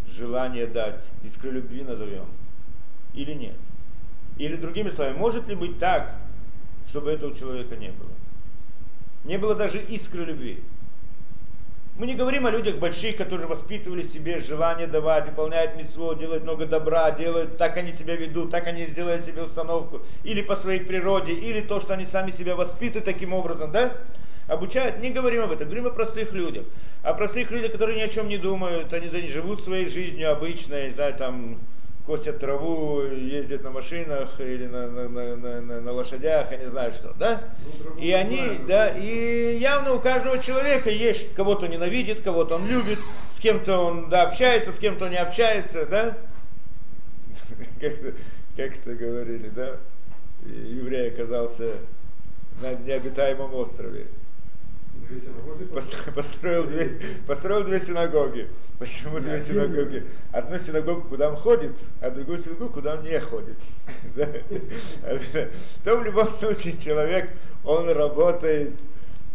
[0.06, 2.26] желания дать, искры любви назовем,
[3.14, 3.56] или нет?
[4.36, 6.14] Или другими словами, может ли быть так,
[6.88, 8.10] чтобы этого человека не было?
[9.24, 10.62] Не было даже искры любви.
[11.98, 16.64] Мы не говорим о людях больших, которые воспитывали себе желание давать, выполняют митцво, делают много
[16.64, 21.32] добра, делают, так они себя ведут, так они сделают себе установку, или по своей природе,
[21.32, 23.92] или то, что они сами себя воспитывают таким образом, да?
[24.46, 26.66] Обучают, не говорим об этом, говорим о простых людях.
[27.02, 31.12] О простых людях, которые ни о чем не думают, они живут своей жизнью обычной, да,
[31.12, 31.58] там,
[32.08, 36.90] косят траву, ездят на машинах или на, на, на, на, на лошадях, я не знаю
[36.90, 37.42] что, да?
[37.84, 42.66] Ну, и они, знаю, да, и явно у каждого человека есть, кого-то ненавидит, кого-то он
[42.66, 42.98] любит,
[43.30, 46.16] с кем-то он, да, общается, с кем-то не общается, да?
[48.56, 49.76] Как это говорили, да?
[50.46, 51.74] Еврей оказался
[52.62, 54.06] на необитаемом острове.
[56.14, 58.48] Построил две, построил две синагоги.
[58.78, 60.04] Почему две синагоги?
[60.32, 63.56] Одну синагогу, куда он ходит, а другую синагогу, куда он не ходит.
[65.84, 67.30] То в любом случае человек,
[67.64, 68.72] он работает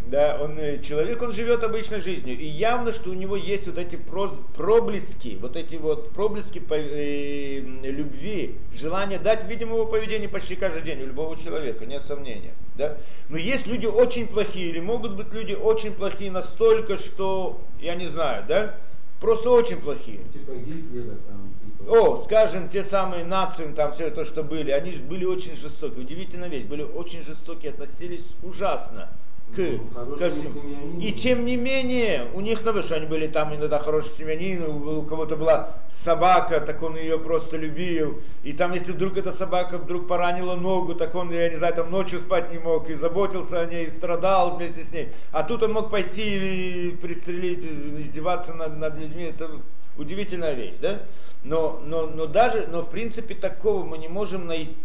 [0.07, 2.37] да, он э, человек, он живет обычной жизнью.
[2.37, 8.55] И явно, что у него есть вот эти проблески, вот эти вот проблески э, любви,
[8.73, 12.53] желание дать, видимо, его поведение почти каждый день у любого человека, нет сомнения.
[12.75, 12.97] Да?
[13.29, 18.07] Но есть люди очень плохие, или могут быть люди очень плохие настолько, что, я не
[18.07, 18.75] знаю, да,
[19.21, 20.19] просто очень плохие.
[20.33, 21.53] Типа Гитлера там.
[21.63, 21.97] Типа...
[21.97, 25.99] О, скажем, те самые нации, там все то, что были, они же были очень жестоки.
[25.99, 29.09] Удивительная вещь, были очень жестоки, относились ужасно
[29.55, 30.99] к, всему.
[30.99, 35.03] И тем не менее, у них, ну, что они были там иногда хорошие семьянин, у
[35.03, 38.21] кого-то была собака, так он ее просто любил.
[38.43, 41.91] И там, если вдруг эта собака вдруг поранила ногу, так он, я не знаю, там
[41.91, 45.09] ночью спать не мог, и заботился о ней, и страдал вместе с ней.
[45.31, 49.23] А тут он мог пойти и пристрелить, издеваться над, над людьми.
[49.23, 49.49] Это
[49.97, 50.99] удивительная вещь, да?
[51.43, 54.75] Но, но, но даже, но в принципе такого мы не можем найти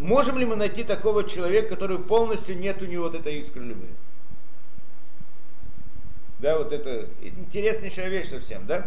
[0.00, 3.88] Можем ли мы найти такого человека, который полностью нет у него вот этой искры любви?
[6.40, 8.86] Да, вот это интереснейшая вещь совсем, да?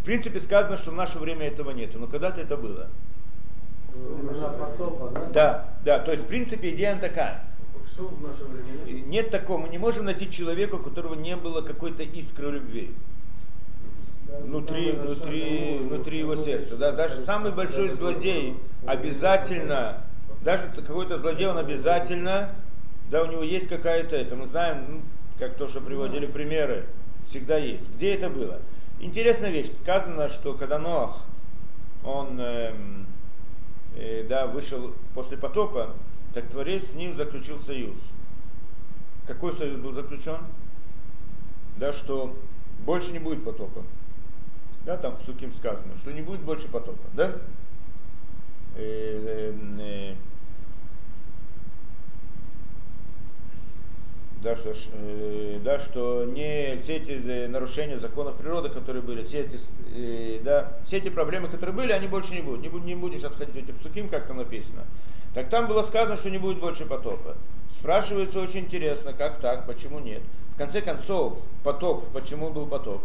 [0.00, 2.88] В принципе, сказано, что в наше время этого нету, но когда-то это было.
[4.58, 5.26] Потопа, да?
[5.32, 7.44] Да, да, то есть, в принципе, идея такая.
[7.92, 9.30] Что в наше время нет?
[9.30, 12.94] Такого, мы не можем найти человека, у которого не было какой-то искры любви.
[14.40, 16.76] Внутри, внутри, внутри его сердца.
[16.76, 16.92] Да?
[16.92, 20.04] Даже самый большой злодей обязательно,
[20.46, 22.50] даже какой-то злодей, он обязательно,
[23.10, 25.00] да, у него есть какая-то, это мы знаем, ну,
[25.40, 26.86] как то, что приводили примеры,
[27.26, 27.92] всегда есть.
[27.92, 28.60] Где это было?
[29.00, 29.66] Интересная вещь.
[29.80, 31.16] Сказано, что когда Ноах,
[32.04, 33.06] он эм,
[33.96, 35.96] э, да, вышел после потопа,
[36.32, 37.98] так Творец с ним заключил союз.
[39.26, 40.38] Какой союз был заключен?
[41.76, 42.36] Да, что
[42.84, 43.82] больше не будет потопа.
[44.84, 47.02] Да, там в Суким сказано, что не будет больше потопа.
[47.14, 47.32] Да?
[48.76, 50.14] Э, э, э,
[54.42, 59.40] да, что, э, да, что не все эти э, нарушения законов природы, которые были, все
[59.40, 59.58] эти,
[59.94, 62.60] э, да, все эти проблемы, которые были, они больше не будут.
[62.60, 64.84] Не, будем, не будем сейчас ходить в эти псуким, как там написано.
[65.34, 67.36] Так там было сказано, что не будет больше потопа.
[67.70, 70.22] Спрашивается очень интересно, как так, почему нет.
[70.54, 73.02] В конце концов, потоп, почему был потоп?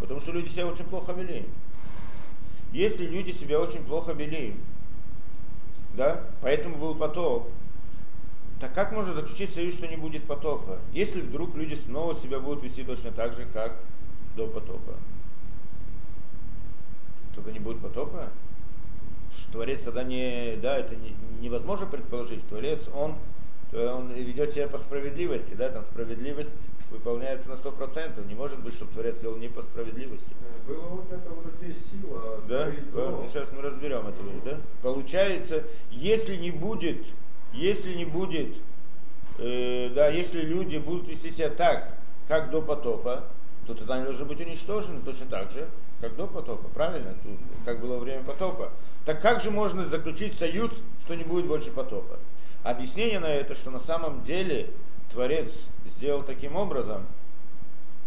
[0.00, 1.46] Потому что люди себя очень плохо вели.
[2.72, 4.56] Если люди себя очень плохо вели,
[5.96, 7.48] да, поэтому был потоп,
[8.64, 10.78] так как можно заключить союз, что не будет потопа?
[10.94, 13.76] Если вдруг люди снова себя будут вести точно так же, как
[14.36, 14.94] до потопа?
[17.34, 18.30] Тогда не будет потопа?
[19.36, 22.42] Что Творец тогда не, да, это не, невозможно предположить.
[22.48, 23.16] Творец, он,
[23.74, 26.58] он ведет себя по справедливости, да, там справедливость
[26.90, 28.24] выполняется на сто процентов.
[28.24, 30.32] Не может быть, чтобы Творец вел не по справедливости.
[30.66, 32.40] Э, Была вот эта вот здесь сила.
[32.48, 32.72] Да?
[33.28, 34.58] Сейчас мы разберем это, да?
[34.80, 37.04] Получается, если не будет,
[37.54, 38.54] если не будет,
[39.38, 41.96] э, да, если люди будут вести себя так,
[42.28, 43.24] как до потопа,
[43.66, 45.68] то тогда они должны быть уничтожены точно так же,
[46.00, 47.14] как до потопа, правильно?
[47.64, 48.70] Как было время потопа.
[49.04, 50.70] Так как же можно заключить союз,
[51.04, 52.18] что не будет больше потопа?
[52.62, 54.70] Объяснение на это, что на самом деле
[55.12, 55.52] Творец
[55.86, 57.06] сделал таким образом,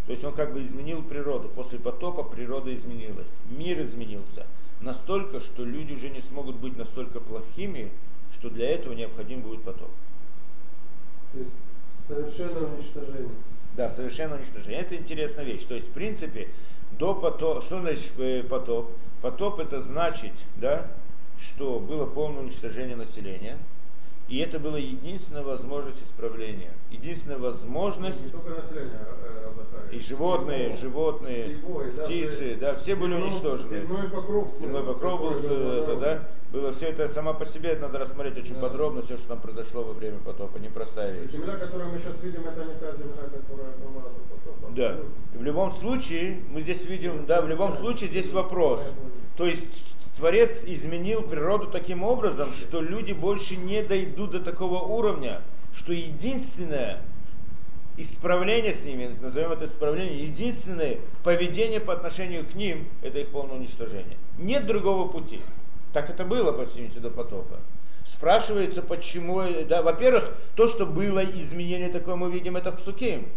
[0.06, 1.50] то есть он как бы изменил природу.
[1.50, 4.46] После потопа природа изменилась, мир изменился.
[4.80, 7.92] Настолько, что люди уже не смогут быть настолько плохими,
[8.40, 9.90] что для этого необходим будет потоп.
[11.34, 11.54] То есть
[12.08, 13.30] совершенное уничтожение.
[13.76, 14.80] Да, совершенно уничтожение.
[14.80, 15.64] Это интересная вещь.
[15.64, 16.48] То есть, в принципе,
[16.98, 18.92] до потопа, что значит э, потоп?
[19.22, 20.88] Потоп это значит, да,
[21.40, 23.58] что было полное уничтожение населения,
[24.28, 26.74] и это была единственная возможность исправления.
[26.92, 29.94] Единственная возможность Не только население э, разохает.
[29.94, 30.82] И животные, Всего.
[30.82, 33.70] животные, Всего, и птицы, да, все были земной- уничтожены.
[33.82, 34.50] Земной покров.
[34.50, 38.56] Земной покров был, это, да, было все это само по себе, это надо рассмотреть очень
[38.56, 38.62] Да.
[38.62, 41.32] подробно, все, что там произошло во время потопа, непростая вещь.
[41.32, 44.72] Земля, которую мы сейчас видим, это не та земля, которая была до потопа.
[44.76, 44.98] Да.
[45.34, 48.82] В любом случае, мы здесь видим, да, в любом случае здесь вопрос.
[49.36, 49.86] То есть
[50.18, 55.42] Творец изменил природу таким образом, что люди больше не дойдут до такого уровня,
[55.76, 57.02] что единственное
[57.98, 63.58] исправление с ними, назовем это исправление, единственное поведение по отношению к ним, это их полное
[63.58, 64.18] уничтожение.
[64.38, 65.40] Нет другого пути.
[65.98, 67.56] Так это было по всему до потопа.
[68.06, 73.28] Спрашивается, почему, да, во-первых, то, что было изменение такое, мы видим это в Псуким,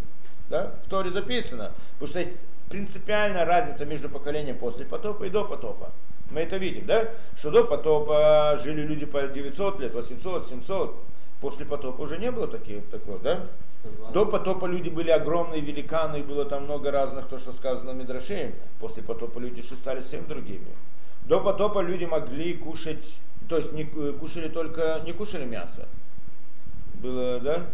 [0.50, 2.36] да, в Торе записано, потому что есть
[2.68, 5.90] принципиальная разница между поколением после потопа и до потопа.
[6.32, 7.08] Мы это видим, да?
[7.38, 10.94] Что до потопа жили люди по 900 лет, 800, 700.
[11.40, 13.46] После потопа уже не было таких, такого, да?
[14.12, 17.96] До потопа люди были огромные великаны, и было там много разных, то, что сказано в
[17.96, 18.52] Мидраше.
[18.80, 20.66] После потопа люди стали совсем другими.
[21.30, 23.16] До потопа люди могли кушать,
[23.48, 25.86] то есть не, ку- кушали только, не кушали мясо.
[26.94, 27.66] Было, да?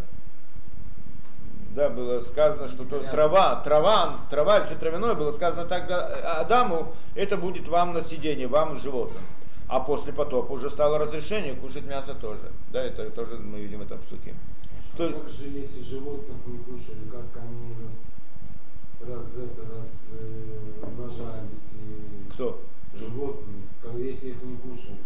[1.75, 6.93] Да, было сказано, что то- трава, трава, трава, все травяное, было сказано так да, Адаму,
[7.15, 9.23] это будет вам на сиденье, вам и животным.
[9.67, 12.51] А после потопа уже стало разрешение кушать мясо тоже.
[12.71, 14.35] Да, это тоже мы видим это в суке.
[14.93, 18.05] А То- как же, если животных не кушали, как они раз,
[19.01, 22.61] раз, это, раз э, умножались и Кто?
[22.97, 24.97] Животные, как, если их не кушали?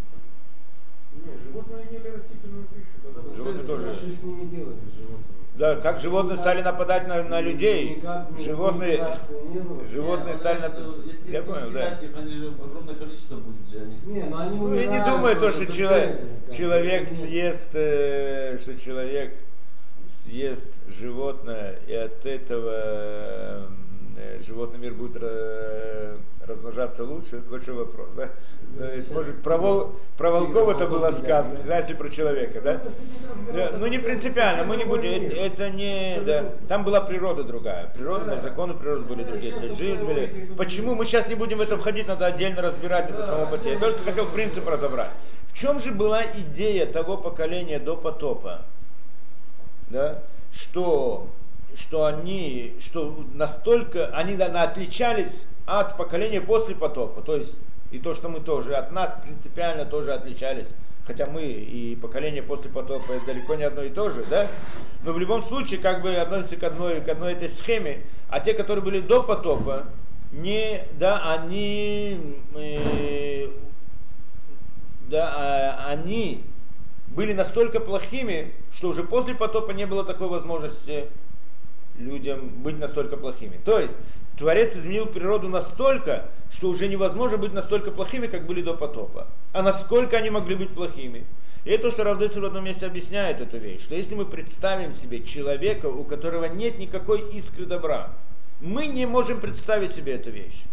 [1.14, 2.86] Не, животные ели растительную пищу.
[3.02, 3.94] Тогда Животные тоже.
[3.94, 5.26] Что с ними делали животные?
[5.54, 9.06] Да, как животные стали нападать на, на людей, Никак ни- животные,
[9.92, 11.04] животные Не, стали он, нападать.
[11.26, 11.88] э, Я понял, да.
[11.98, 13.80] их они же огромное количество будет же.
[13.82, 14.00] Они...
[14.06, 17.10] Не, ну они Ну, я не думаю, то, что человек, человек Нет.
[17.10, 19.34] съест, э, что человек
[20.08, 22.70] съест животное, и от этого
[24.16, 26.16] э, животный мир будет ра-
[26.46, 28.28] размножаться лучше, это большой вопрос, да?
[29.12, 32.80] Может, про, вол- про волков это было сказано, не знаю, если про человека, да?
[33.78, 38.36] Ну не принципиально, мы не будем, это, не, да, там была природа другая, природа, Да.
[38.38, 40.50] законы природы были другие, жизнь были.
[40.56, 43.74] Почему мы сейчас не будем в это входить, надо отдельно разбирать это само по себе.
[43.74, 45.10] Я только хотел принцип разобрать.
[45.52, 48.62] В чем же была идея того поколения до потопа?
[49.90, 50.22] Да?
[50.52, 51.28] Что
[51.74, 57.22] что они, что настолько они отличались от поколения после потопа.
[57.22, 57.56] То есть
[57.90, 60.66] и то, что мы тоже от нас принципиально тоже отличались.
[61.06, 64.46] Хотя мы и поколение после потопа это далеко не одно и то же, да?
[65.04, 68.02] Но в любом случае как бы относятся к одной, к одной этой схеме.
[68.28, 69.86] А те, которые были до потопа,
[70.30, 73.48] не, да, они, э,
[75.10, 76.44] да, э, они
[77.08, 81.06] были настолько плохими, что уже после потопа не было такой возможности
[81.98, 83.60] людям быть настолько плохими.
[83.64, 83.96] То есть
[84.38, 89.28] Творец изменил природу настолько, что уже невозможно быть настолько плохими, как были до потопа.
[89.52, 91.24] А насколько они могли быть плохими?
[91.64, 94.94] И это то, что Равдесер в одном месте объясняет эту вещь, что если мы представим
[94.94, 98.10] себе человека, у которого нет никакой искры добра,
[98.60, 100.64] мы не можем представить себе эту вещь.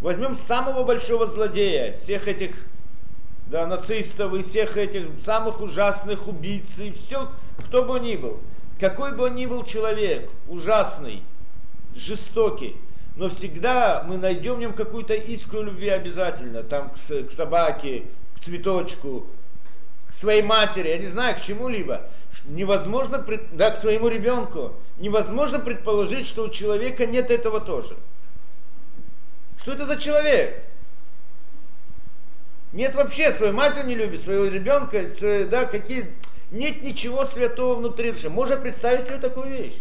[0.00, 2.54] Возьмем самого большого злодея, всех этих
[3.46, 8.40] да, нацистов и всех этих самых ужасных убийц и все, кто бы он ни был.
[8.78, 11.22] Какой бы он ни был человек, ужасный,
[11.94, 12.76] жестокий,
[13.16, 18.40] но всегда мы найдем в нем какую-то искру любви обязательно, там к, к собаке, к
[18.40, 19.26] цветочку,
[20.08, 22.02] к своей матери, я не знаю, к чему-либо.
[22.46, 27.96] Невозможно, да, к своему ребенку, невозможно предположить, что у человека нет этого тоже.
[29.56, 30.62] Что это за человек?
[32.72, 35.10] Нет вообще, свою мать он не любит, своего ребенка,
[35.48, 36.06] да, какие...
[36.50, 38.28] Нет ничего святого внутри души.
[38.28, 39.74] Можно представить себе такую вещь.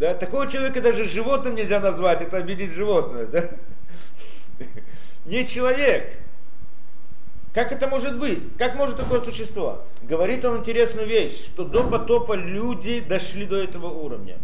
[0.00, 3.26] Да, такого человека даже животным нельзя назвать, это обидеть животное.
[3.26, 3.50] Да?
[5.26, 6.16] Не человек.
[7.52, 8.56] Как это может быть?
[8.56, 9.84] Как может такое существо?
[10.00, 14.38] Говорит он интересную вещь, что до потопа люди дошли до этого уровня.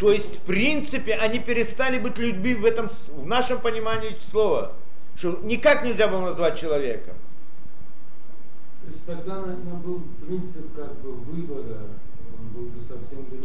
[0.00, 4.72] То есть, в принципе, они перестали быть людьми в этом, в нашем понимании слова,
[5.14, 7.14] что никак нельзя было назвать человеком.
[8.84, 11.78] То есть тогда, наверное, был принцип как бы выбора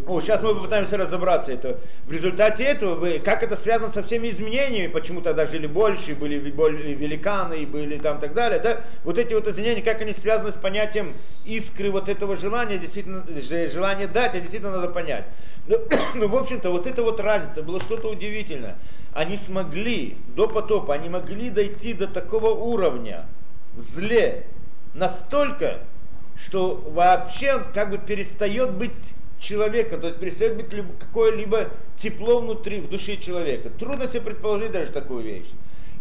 [0.08, 1.80] о, сейчас мы попытаемся разобраться это.
[2.06, 7.64] В результате этого, как это связано со всеми изменениями, почему тогда жили больше, были великаны,
[7.64, 8.82] и были там так далее, да?
[9.04, 11.14] Вот эти вот изменения, как они связаны с понятием
[11.46, 13.26] искры вот этого желания, действительно,
[13.68, 15.26] желания дать, а действительно надо понять.
[15.68, 15.78] Ну,
[16.16, 18.78] ну, в общем-то, вот эта вот разница, было что-то удивительное.
[19.14, 23.26] Они смогли, до потопа, они могли дойти до такого уровня
[23.78, 24.46] зле,
[24.94, 25.82] настолько,
[26.38, 28.92] что вообще как бы перестает быть
[29.40, 30.68] человека, то есть перестает быть
[31.00, 31.70] какое-либо
[32.00, 33.70] тепло внутри, в душе человека.
[33.70, 35.50] Трудно себе предположить даже такую вещь.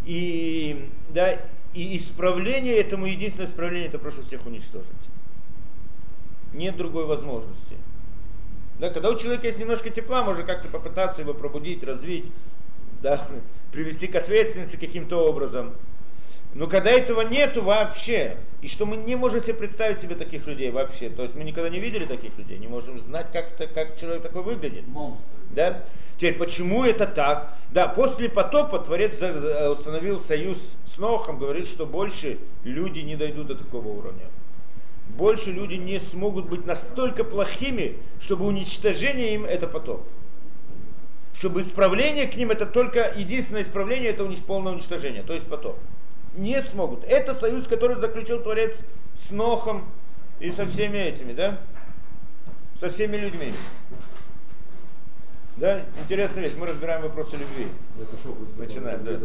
[0.04, 1.38] И, да,
[1.74, 4.90] и исправление этому, единственное исправление, это просто всех уничтожить.
[6.52, 7.76] Нет другой возможности.
[8.78, 12.26] Да, когда у человека есть немножко тепла, можно как-то попытаться его пробудить, развить,
[13.02, 13.26] да,
[13.72, 15.72] привести к ответственности каким-то образом.
[16.56, 20.70] Но когда этого нету вообще, и что мы не можем себе представить себе таких людей
[20.70, 24.00] вообще, то есть мы никогда не видели таких людей, не можем знать, как, это, как
[24.00, 24.86] человек такой выглядит.
[24.86, 25.22] Монстр.
[25.50, 25.84] Да?
[26.16, 27.54] Теперь, почему это так?
[27.72, 29.20] Да, после потопа Творец
[29.70, 34.24] установил союз с Нохом, говорит, что больше люди не дойдут до такого уровня.
[35.10, 40.06] Больше люди не смогут быть настолько плохими, чтобы уничтожение им это потоп.
[41.34, 45.76] Чтобы исправление к ним это только единственное исправление, это полное уничтожение, то есть потоп
[46.36, 47.04] не смогут.
[47.04, 48.80] Это союз, который заключил Творец
[49.14, 49.84] с Нохом
[50.40, 51.58] и со всеми этими, да?
[52.78, 53.52] Со всеми людьми.
[55.56, 55.82] Да?
[56.02, 56.54] Интересная вещь.
[56.58, 57.66] Мы разбираем вопросы любви.
[58.58, 59.18] Начинаем, да.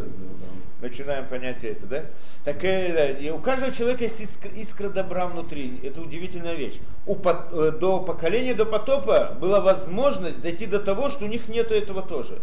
[0.80, 2.04] Начинаем понятие это, да?
[2.44, 5.78] Так э, да, и у каждого человека есть искра, искра добра внутри.
[5.82, 6.80] Это удивительная вещь.
[7.06, 11.70] У, э, до поколения, до потопа была возможность дойти до того, что у них нет
[11.70, 12.40] этого тоже.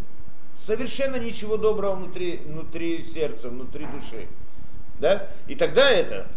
[0.55, 4.27] Совершенно ничего доброго внутри, внутри сердца, внутри души.
[4.99, 5.27] Да?
[5.47, 6.27] И тогда это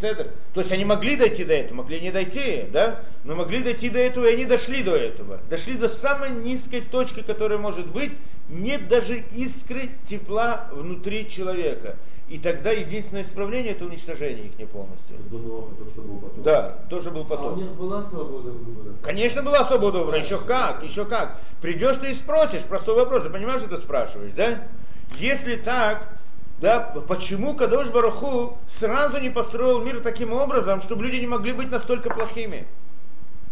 [0.00, 3.00] то есть они могли дойти до этого, могли не дойти, да?
[3.24, 5.40] но могли дойти до этого, и они дошли до этого.
[5.48, 8.12] Дошли до самой низкой точки, которая может быть,
[8.48, 11.96] нет даже искры тепла внутри человека.
[12.28, 15.16] И тогда единственное исправление это уничтожение их не полностью.
[15.30, 16.42] До Ноаха, то, что был потом.
[16.42, 17.48] Да, тоже был потом.
[17.48, 18.94] А у них была свобода выбора?
[19.02, 20.18] Конечно, была свобода выбора.
[20.18, 21.38] Еще как, еще как.
[21.60, 24.62] Придешь ты и спросишь, простой вопрос, ты понимаешь, что ты спрашиваешь, да?
[25.18, 26.13] Если так,
[26.64, 31.70] да, почему Кадош Бараху сразу не построил мир таким образом, чтобы люди не могли быть
[31.70, 32.66] настолько плохими,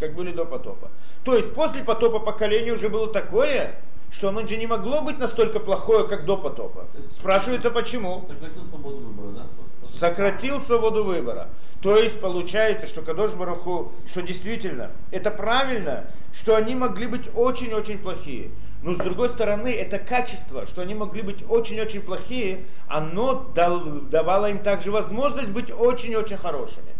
[0.01, 0.91] как были до потопа.
[1.23, 3.75] То есть после потопа поколение уже было такое,
[4.11, 6.87] что оно же не могло быть настолько плохое, как до потопа.
[7.11, 8.25] Спрашивается почему?
[8.31, 9.47] Сократил свободу выбора, да?
[9.87, 11.49] Сократил свободу выбора.
[11.83, 17.99] То есть получается, что Кадош Бараху, что действительно, это правильно, что они могли быть очень-очень
[17.99, 18.53] плохие.
[18.83, 24.59] Но с другой стороны, это качество, что они могли быть очень-очень плохие, оно давало им
[24.59, 26.93] также возможность быть очень-очень хорошими.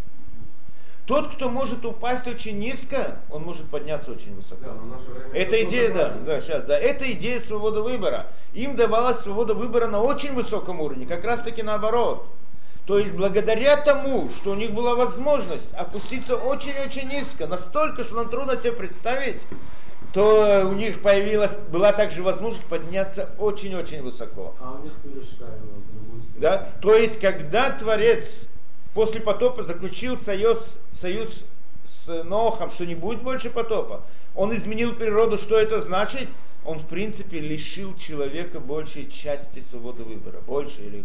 [1.07, 4.63] Тот, кто может упасть очень низко, он может подняться очень высоко.
[4.63, 8.29] Да, Это идея, да, да, сейчас, да, это идея свободы выбора.
[8.53, 12.29] Им давалась свобода выбора на очень высоком уровне, как раз таки наоборот.
[12.87, 18.29] То есть благодаря тому, что у них была возможность опуститься очень-очень низко, настолько, что нам
[18.29, 19.41] трудно себе представить,
[20.13, 24.55] то у них появилась, была также возможность подняться очень-очень высоко.
[24.61, 24.93] А у них.
[26.37, 26.71] Да?
[26.81, 28.47] То есть, когда Творец
[28.95, 31.45] после потопа заключил союз, союз
[31.89, 34.03] с Нохом, что не будет больше потопа,
[34.35, 36.29] он изменил природу, что это значит?
[36.65, 40.41] Он, в принципе, лишил человека большей части свободы выбора.
[40.47, 41.05] Больше или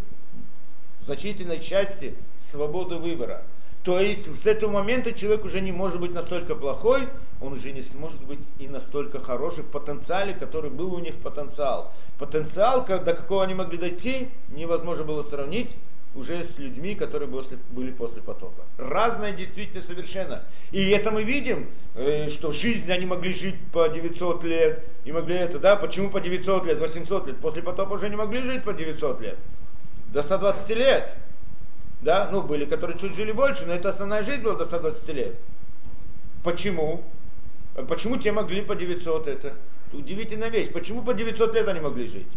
[1.06, 3.44] значительной части свободы выбора.
[3.88, 7.08] То есть с этого момента человек уже не может быть настолько плохой,
[7.40, 11.94] он уже не сможет быть и настолько хороший в потенциале, который был у них потенциал.
[12.20, 15.74] Потенциал, до какого они могли дойти, невозможно было сравнить
[16.16, 18.66] уже с людьми, которые после- были после потопа.
[18.78, 20.44] Разное действительно совершенно.
[20.74, 25.36] И это мы видим, э, что жизнь они могли жить по 900 лет, и могли
[25.36, 28.74] это, да, почему по 900 лет, 800 лет, после потопа уже не могли жить по
[28.74, 29.38] 900 лет,
[30.12, 31.10] до 120 лет.
[32.02, 35.36] Да, ну были, которые чуть жили больше, но это основная жизнь была до 120 лет.
[36.44, 37.04] Почему?
[37.88, 39.54] Почему те могли по 900 это?
[39.94, 40.70] Удивительная вещь.
[40.72, 42.28] Почему по 900 лет они могли жить?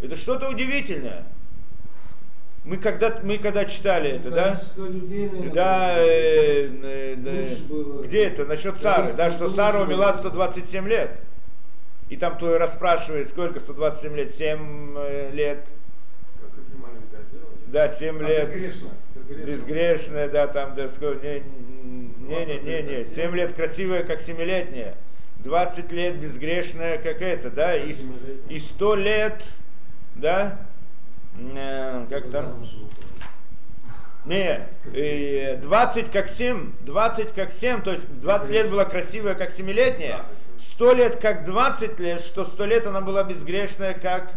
[0.00, 1.24] Это что-то удивительное.
[2.64, 4.60] Мы когда, мы когда читали это, да?
[4.76, 8.44] Людей, наверное, Да, э, э, э, где это?
[8.44, 9.84] Насчет Сары, да, что Сара было.
[9.86, 11.10] умерла 127 лет.
[12.10, 14.30] И там кто расспрашивает, сколько 127 лет?
[14.30, 15.64] 7 э, лет.
[16.38, 17.48] Как и маленькая дело.
[17.70, 18.48] Да, 7 А, лет.
[18.50, 18.90] безгрешно.
[19.14, 19.44] Безгрешно.
[19.46, 21.40] Безгрешная, да, там, да, сколько, не,
[22.18, 24.96] не, не, не, не, 7 лет красивая, как семилетняя,
[25.44, 27.94] 20 лет безгрешная, как это, да, и,
[28.48, 29.44] и 100 лет,
[30.16, 30.58] да,
[31.38, 32.66] э, как там,
[34.24, 39.52] не, э, 20 как 7, 20 как 7, то есть 20 лет была красивая, как
[39.52, 40.22] семилетняя,
[40.58, 44.32] 100 лет как 20 лет, что 100 лет она была безгрешная, как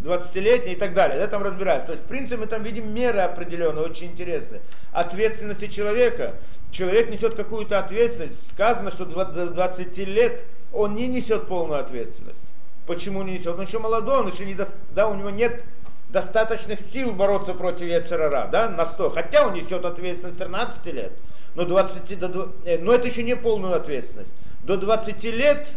[0.00, 1.18] 20-летняя и так далее.
[1.18, 1.86] Да, там разбираются.
[1.86, 4.60] То есть, в принципе, мы там видим меры определенные, очень интересные.
[4.92, 6.34] Ответственности человека.
[6.70, 8.48] Человек несет какую-то ответственность.
[8.48, 12.40] Сказано, что до 20 лет он не несет полную ответственность.
[12.86, 13.54] Почему не несет?
[13.54, 15.62] Он еще молодой, он еще не дос- да, у него нет
[16.08, 19.10] достаточных сил бороться против Яцерара, да, на 100.
[19.10, 21.12] Хотя он несет ответственность 13 лет,
[21.54, 24.32] но, 20, до э, но это еще не полную ответственность.
[24.64, 25.68] До 20 лет,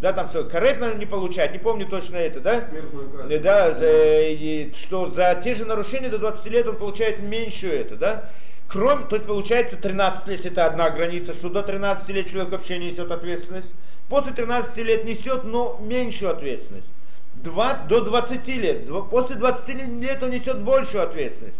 [0.00, 3.30] да, там все, корректно не получает, не помню точно это, да, Смертную.
[3.30, 7.68] Э, да, за- и что за те же нарушения до 20 лет он получает меньше
[7.68, 8.30] это, да.
[8.68, 12.78] Кроме, то есть получается 13 лет, это одна граница, что до 13 лет человек вообще
[12.78, 13.68] не несет ответственность.
[14.08, 16.86] После 13 лет несет, но меньшую ответственность.
[17.34, 18.86] Два, до 20 лет.
[18.86, 21.58] Два- после 20 лет он несет большую ответственность.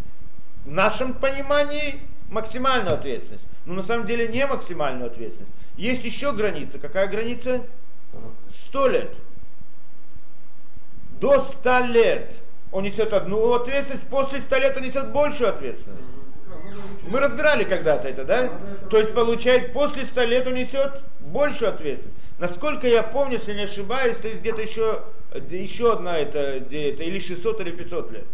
[0.65, 3.43] В нашем понимании максимальную ответственность.
[3.65, 5.51] Но на самом деле не максимальную ответственность.
[5.77, 6.79] Есть еще граница.
[6.79, 7.61] Какая граница?
[8.49, 9.13] 100 лет.
[11.19, 12.33] До 100 лет
[12.71, 16.09] он несет одну ответственность, после 100 лет он несет большую ответственность.
[17.11, 18.49] Мы разбирали когда-то это, да?
[18.89, 22.17] То есть получает после 100 лет он несет большую ответственность.
[22.39, 25.03] Насколько я помню, если не ошибаюсь, то есть где-то еще,
[25.49, 28.25] еще одна это, это или 600 или 500 лет.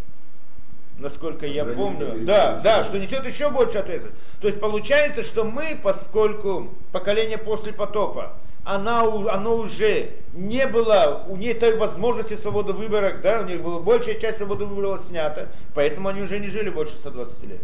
[0.97, 2.25] Насколько я Граница помню.
[2.25, 4.19] Да, да, что- что несет еще больше ответственность.
[4.39, 8.34] То есть получается, что мы, поскольку поколение после потопа,
[8.68, 13.80] она, оно уже не было, у нее той возможности свободы выбора, да, у них была
[13.80, 17.61] большая часть свободы выбора снята, поэтому они уже не жили больше 120 лет.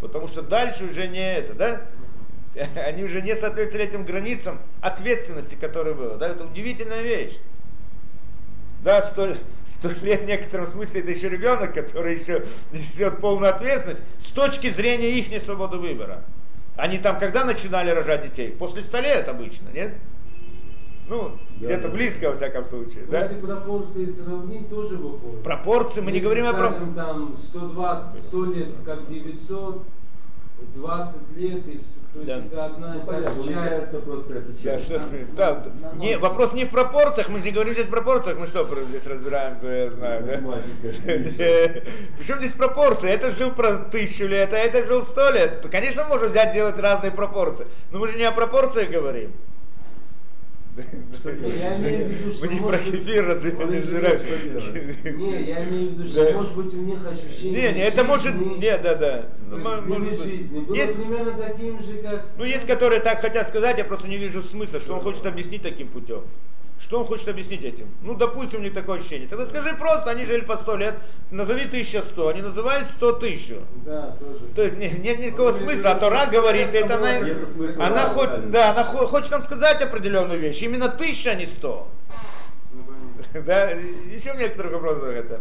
[0.00, 1.80] Потому что дальше уже не это, да?
[2.86, 6.16] Они уже не соответствовали этим границам ответственности, которая была.
[6.16, 7.36] Да, это удивительная вещь.
[8.82, 9.34] Да, сто,
[9.66, 14.70] сто лет в некотором смысле это еще ребенок, который еще несет полную ответственность с точки
[14.70, 16.22] зрения их свободы выбора.
[16.76, 18.50] Они там когда начинали рожать детей?
[18.52, 19.92] После 100 лет обычно, нет?
[21.08, 21.30] Ну,
[21.60, 21.94] Да, где-то да.
[21.94, 23.04] близко, во всяком случае.
[23.06, 23.20] Ну, Да?
[23.22, 25.42] Если пропорции сравнить, тоже выходит.
[25.44, 26.90] Пропорции, мы не Если, говорим о пропорциях.
[26.92, 29.82] скажем, там 120, 100 лет как 900,
[30.74, 31.86] 20 лет, и, то есть
[32.26, 32.38] Да.
[32.38, 34.04] это одна Ну, и та понятно, же часть.
[34.04, 34.84] просто эта Да, часть.
[34.86, 35.00] что,
[35.36, 35.64] да,
[35.96, 38.82] не, вопрос не в пропорциях, мы же не говорим здесь в пропорциях, мы что про-
[38.82, 40.40] здесь разбираем, я знаю, да?
[42.18, 43.10] Причем здесь пропорции?
[43.10, 45.60] Этот жил про тысячу лет, а этот жил сто лет.
[45.60, 47.66] То, конечно, можно взять делать разные пропорции.
[47.92, 49.32] Но мы же не о пропорциях говорим.
[50.76, 54.22] Я имею в виду, что Мы не про кефир разве не делать?
[55.04, 58.34] Не, я имею в виду, что может быть у них ощущение Не, не, это может,
[58.34, 59.26] не, да, да.
[60.04, 60.60] есть жизни.
[60.60, 62.26] Было примерно таким же, как...
[62.36, 65.62] ну, есть, которые так хотят сказать, я просто не вижу смысла, что он хочет объяснить
[65.62, 66.24] таким путем.
[66.78, 67.88] Что он хочет объяснить этим?
[68.02, 69.26] Ну, допустим, у них такое ощущение.
[69.26, 70.94] Тогда скажи просто, они жили по 100 лет,
[71.30, 73.54] назови 1100, они называют 100 тысяч.
[73.84, 74.40] Да, тоже.
[74.54, 75.92] То есть нет, нет никакого Ну, смысла.
[75.92, 77.86] А Тора говорит, это это она, смысла.
[77.86, 80.60] она, хоть, да, она хо- хочет нам сказать определенную вещь.
[80.62, 81.88] Именно тысяча, а не сто.
[82.72, 83.42] Ну, понятно.
[83.46, 85.40] Да, еще некоторых вопросах это.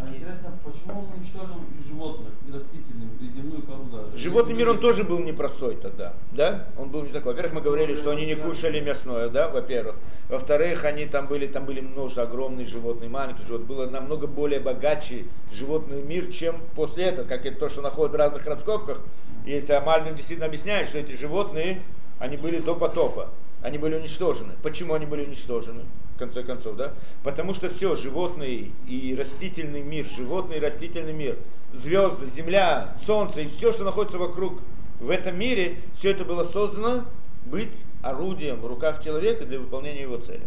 [0.00, 4.16] А интересно, почему он уничтожил и животных, и растительных, и земную кору даже?
[4.16, 6.68] Животный мир, он тоже был непростой тогда, да?
[6.78, 7.32] Он был не такой.
[7.32, 9.96] Во-первых, мы говорили, что они не кушали мясное, да, во-первых.
[10.28, 13.66] Во-вторых, они там были, там были множество огромные животные, маленькие животные.
[13.66, 18.16] Было намного более богаче животный мир, чем после этого, как это то, что находят в
[18.16, 19.00] разных раскопках.
[19.46, 21.82] Если Амальбин действительно объясняет, что эти животные,
[22.20, 23.30] они были до потопа.
[23.62, 24.52] Они были уничтожены.
[24.62, 25.82] Почему они были уничтожены?
[26.18, 26.94] В конце концов, да?
[27.22, 31.38] Потому что все, животный и растительный мир, животный и растительный мир,
[31.72, 34.58] звезды, земля, солнце и все, что находится вокруг
[34.98, 37.04] в этом мире, все это было создано
[37.46, 40.42] быть орудием в руках человека для выполнения его цели.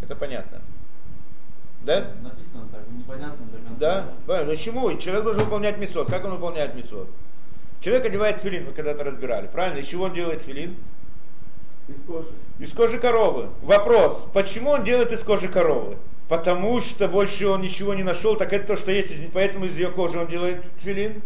[0.00, 0.60] Это понятно.
[1.82, 2.12] Да?
[2.22, 3.74] Написано так, непонятно до конца.
[3.80, 4.06] Да?
[4.26, 4.52] Правильно.
[4.52, 4.96] Почему?
[4.96, 6.08] Человек должен выполнять мисот.
[6.08, 7.08] Как он выполняет мисот?
[7.80, 9.48] Человек одевает филин, мы когда-то разбирали.
[9.48, 9.78] Правильно?
[9.78, 10.76] Из чего он делает филин?
[11.88, 12.28] Из кожи.
[12.58, 13.50] Из кожи коровы.
[13.62, 15.96] Вопрос, почему он делает из кожи коровы?
[16.28, 19.90] Потому что больше он ничего не нашел, так это то, что есть, поэтому из ее
[19.90, 21.22] кожи он делает тфилин?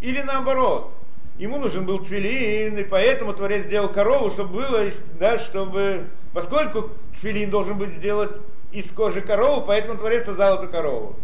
[0.00, 0.90] Или наоборот?
[1.38, 7.50] Ему нужен был тфилин, и поэтому Творец сделал корову, чтобы было, да, чтобы, поскольку тфилин
[7.50, 8.32] должен быть сделать
[8.72, 11.16] из кожи коровы, поэтому Творец создал эту корову.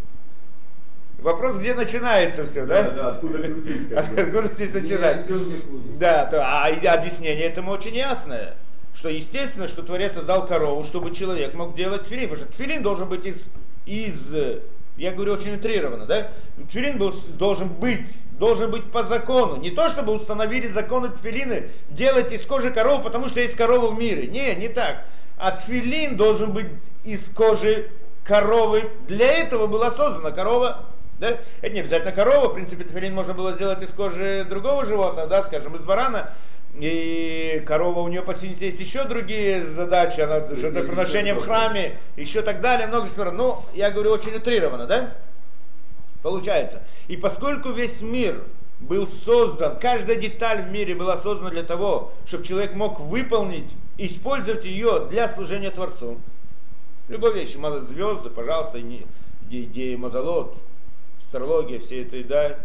[1.19, 2.83] Вопрос, где начинается все, да?
[2.83, 3.93] Да, да, откуда крутить.
[3.97, 5.99] Откуда здесь будет.
[5.99, 8.55] Да, то, а объяснение этому очень ясное.
[8.97, 12.31] Что естественно, что Творец создал корову, чтобы человек мог делать тфилин.
[12.31, 13.45] Потому что тфилин должен быть из,
[13.85, 14.61] из э,
[14.97, 16.29] я говорю очень утрированно, да?
[16.71, 19.57] Тфилин был, должен быть, должен быть по закону.
[19.57, 23.99] Не то, чтобы установили законы тфилины делать из кожи коровы, потому что есть корова в
[23.99, 24.27] мире.
[24.29, 25.05] Не, не так.
[25.37, 26.69] А тфилин должен быть
[27.05, 27.91] из кожи
[28.25, 28.91] коровы.
[29.07, 30.87] Для этого была создана корова.
[31.19, 31.39] Да?
[31.61, 35.43] Это не обязательно корова, в принципе, тфилин можно было сделать из кожи другого животного, да,
[35.43, 36.31] скажем, из барана.
[36.79, 42.43] И корова у нее по сути есть еще другие задачи, она жертвоприношение в храме, еще
[42.43, 43.31] так далее, много всего.
[43.31, 45.14] Ну, я говорю очень утрированно, да?
[46.22, 46.83] Получается.
[47.09, 48.43] И поскольку весь мир
[48.81, 54.64] был создан, каждая деталь в мире была создана для того, чтобы человек мог выполнить, использовать
[54.66, 56.18] ее для служения Творцу.
[57.09, 57.57] Любой вещи,
[57.87, 58.81] звезды, пожалуйста,
[59.49, 60.57] идеи мазолот,
[61.18, 62.59] астрология, все это, да,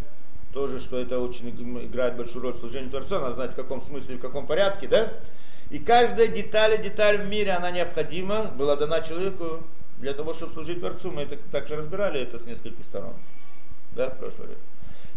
[0.54, 3.82] тоже, что это очень иг- играет большую роль в служении Творцу, надо знать в каком
[3.82, 5.14] смысле, в каком порядке, да.
[5.70, 9.62] И каждая деталь, деталь в мире, она необходима, была дана человеку
[10.00, 11.12] для того, чтобы служить Творцу.
[11.12, 13.14] Мы это также разбирали это с нескольких сторон.
[13.96, 14.58] Да, в прошлый раз.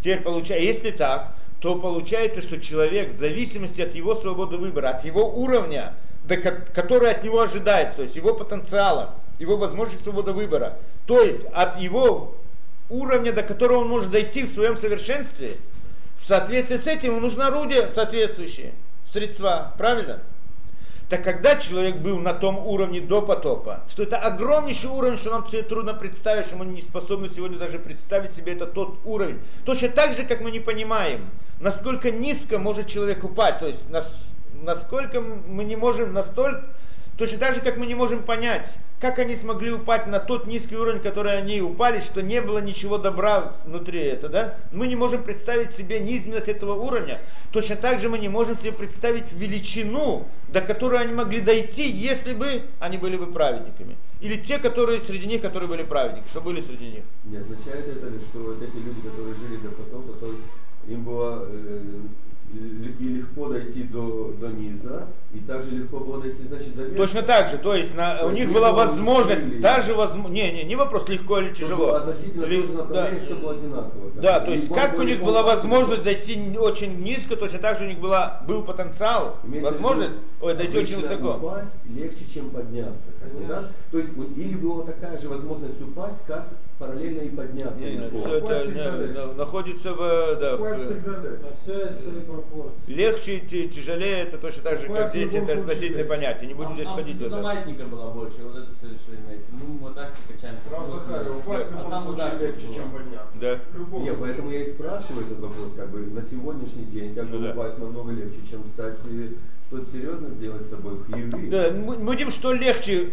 [0.01, 5.05] Теперь получается, если так, то получается, что человек в зависимости от его свободы выбора, от
[5.05, 10.32] его уровня, до ко- который от него ожидается, то есть его потенциала, его возможности свободы
[10.32, 12.35] выбора, то есть от его
[12.89, 15.57] уровня, до которого он может дойти в своем совершенстве,
[16.18, 18.72] в соответствии с этим ему нужно орудие соответствующее,
[19.07, 20.20] средства, правильно?
[21.09, 25.45] Так когда человек был на том уровне до потопа, что это огромнейший уровень, что нам
[25.45, 29.39] трудно представить, что мы не способны сегодня даже представить себе это тот уровень.
[29.66, 31.28] Точно так же, как мы не понимаем,
[31.61, 34.16] насколько низко может человек упасть, то есть нас-
[34.62, 36.64] насколько мы не можем настолько,
[37.18, 38.72] точно так же, как мы не можем понять,
[39.05, 42.96] как они смогли упасть на тот низкий уровень, который они упали, что не было ничего
[42.96, 44.55] добра внутри этого, да?
[44.72, 47.18] Мы не можем представить себе низменность этого уровня.
[47.52, 52.32] Точно так же мы не можем себе представить величину, до которой они могли дойти, если
[52.32, 53.96] бы они были бы праведниками.
[54.22, 57.05] Или те, которые среди них, которые были праведники, что были среди них.
[57.24, 60.44] Не означает это что вот эти люди, которые жили до потопа, то есть
[60.88, 61.80] им было э,
[63.00, 66.96] и легко дойти до, до низа, и также легко было дойти, значит, до верха?
[66.96, 70.52] Точно так же, то есть на- То у них была возможность, та же возможность, не,
[70.52, 71.94] не, не вопрос легко или Чтобы тяжело.
[71.94, 72.78] Относительно Ли- тоже да.
[72.78, 74.03] направление все было одинаково.
[74.15, 77.89] Да, то есть как у них была возможность дойти очень низко, точно так же у
[77.89, 81.31] них была, был потенциал, Имеется возможность ой, дойти очень высоко.
[81.35, 83.09] упасть легче, чем подняться.
[83.21, 83.65] Как бы, да?
[83.91, 86.47] То есть или была такая же возможность упасть, как
[86.79, 87.79] параллельно и подняться.
[87.85, 91.39] Не, не, все это Упасть всегда не, находится в, да, Упасть в- всегда легче.
[92.87, 96.87] Легче идти, тяжелее, это точно так же, как здесь, это относительное понятие, не будем здесь
[96.87, 97.37] там ходить это.
[97.37, 99.51] маятника была больше, вот это все имеется.
[99.53, 100.69] Мы вот так качаемся.
[100.69, 103.41] Прав Захария, упасть в А любом там случае легче, чем подняться.
[103.41, 103.59] Да.
[103.73, 104.35] В любом Случае.
[104.35, 107.51] поэтому я и спрашиваю этот вопрос, как бы на сегодняшний день, как Ну бы да.
[107.53, 109.29] упасть намного легче, чем стать э,
[109.69, 111.49] что-то серьезно сделать с собой в Хиви.
[111.49, 113.11] Да, мы видим, что легче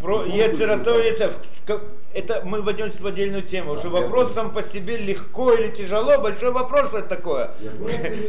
[0.00, 1.04] про Ну, Ецера, ну, то да.
[1.04, 1.32] Ецер.
[1.62, 1.80] В ка-
[2.14, 5.70] это мы войдем в отдельную тему, что А, я вопрос сам по себе легко или
[5.70, 7.50] тяжело, большой вопрос, что это такое.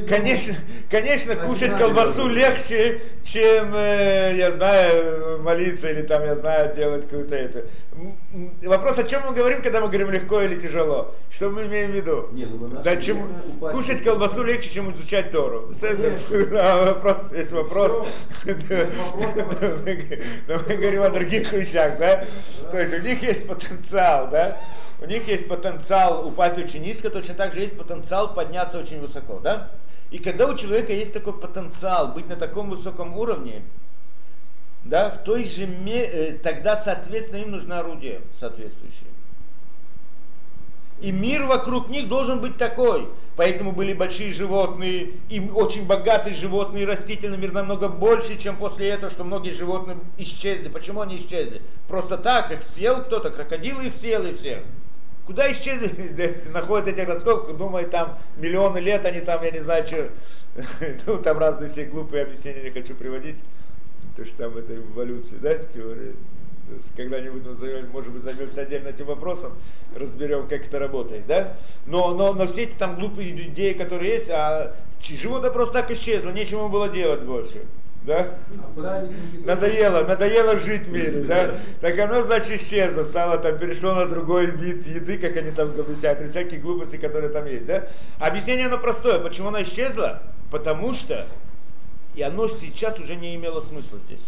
[0.07, 0.53] Конечно,
[0.89, 7.35] конечно, кушать колбасу легче, чем, э, я знаю, молиться или там, я знаю, делать какую-то
[7.35, 7.65] это.
[8.63, 11.13] Вопрос, о чем мы говорим, когда мы говорим легко или тяжело?
[11.29, 12.29] Что мы имеем в виду?
[12.31, 13.29] Не, ну Да, чем,
[13.59, 15.71] кушать колбасу легче, чем изучать Тору.
[16.51, 18.07] Да, вопрос, есть вопрос.
[18.45, 18.53] Мы
[20.75, 22.25] говорим о других вещах, да?
[22.71, 24.57] То есть у них есть потенциал, да?
[25.01, 29.39] У них есть потенциал упасть очень низко, точно так же есть потенциал подняться очень высоко,
[29.39, 29.71] да?
[30.11, 33.63] И когда у человека есть такой потенциал быть на таком высоком уровне,
[34.83, 39.09] да, в той же ме- э, тогда, соответственно, им нужно орудие соответствующее.
[41.01, 43.07] И мир вокруг них должен быть такой.
[43.35, 48.89] Поэтому были большие животные, и очень богатый животный и растительный мир намного больше, чем после
[48.89, 50.67] этого, что многие животные исчезли.
[50.67, 51.61] Почему они исчезли?
[51.87, 54.59] Просто так, их съел кто-то, крокодилы их съел и всех.
[55.25, 56.49] Куда исчезли?
[56.51, 60.09] Находят этих раскопок, думают, там миллионы лет, они там, я не знаю, что,
[61.07, 63.37] ну, там разные все глупые объяснения не хочу приводить.
[64.21, 65.55] То, что там это эволюция, да.
[65.55, 65.93] То
[66.75, 69.51] есть Когда-нибудь, мы займем- может быть, займемся отдельно этим вопросом,
[69.95, 71.53] разберем, как это работает, да?
[71.87, 76.29] Но, но, но все эти там глупые идеи, которые есть, а животное просто так исчезло,
[76.29, 77.63] нечего было делать больше,
[78.03, 78.27] да?
[79.43, 81.55] Надоело, надоело жить в мире, да?
[81.81, 86.27] Так оно, значит, исчезло, стало там, перешло на другой вид еды, как они там или
[86.27, 87.87] всякие глупости, которые там есть, да?
[88.19, 90.21] Объяснение оно простое, почему оно исчезло?
[90.51, 91.25] Потому что,
[92.15, 94.25] и оно сейчас уже не имело смысла здесь.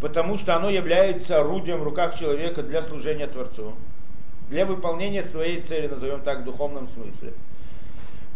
[0.00, 3.74] Потому что оно является орудием в руках человека для служения Творцу,
[4.48, 7.32] для выполнения своей цели, назовем так, в духовном смысле.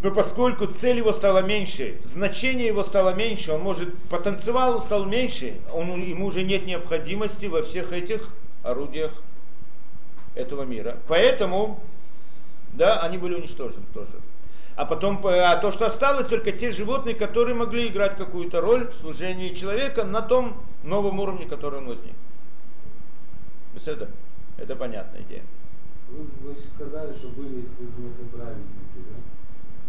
[0.02, 5.54] Но поскольку цель его стала меньше, значение его стало меньше, он может, потенциал стал меньше,
[5.72, 8.28] он, ему уже нет необходимости во всех этих
[8.62, 9.12] орудиях
[10.34, 10.98] этого мира.
[11.08, 11.80] Поэтому,
[12.74, 14.12] да, они были уничтожены тоже.
[14.76, 18.88] А потом, по- а то, что осталось, только те животные, которые могли играть какую-то роль
[18.88, 22.14] в служении человека на том новом уровне, который он возник.
[23.86, 24.08] Это,
[24.56, 25.42] это понятная идея.
[26.08, 28.98] Вы, вы сказали, что были исследованы праведники,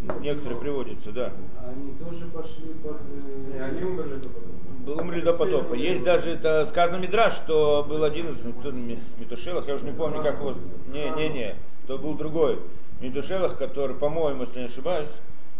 [0.07, 0.13] да?
[0.19, 1.31] Некоторые приводятся, да.
[1.65, 2.97] Они тоже пошли под...
[2.97, 5.01] э, Не, они умерли до потопа.
[5.01, 5.73] Умерли до потопа.
[5.73, 9.91] Есть даже, это сказано Мидраш, что был один из кто, Ми- Метушелах, я уже не
[9.93, 10.53] помню, как его...
[10.91, 11.55] Не, не, не,
[11.87, 12.59] то был другой.
[13.09, 15.09] Метушелах, который, по-моему, если не ошибаюсь,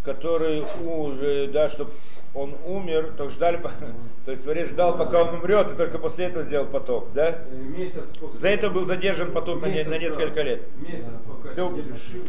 [0.03, 1.91] который уже, да, чтобы
[2.33, 3.57] он умер, то ждали,
[4.25, 7.39] то есть Творец ждал, пока он умрет, и только после этого сделал потоп, да?
[7.51, 8.39] Месяц после.
[8.39, 10.61] За это был задержан потоп на, не- на Месяц, несколько лет.
[10.77, 11.69] Месяц, пока Да.
[11.69, 12.27] сидели Шиву.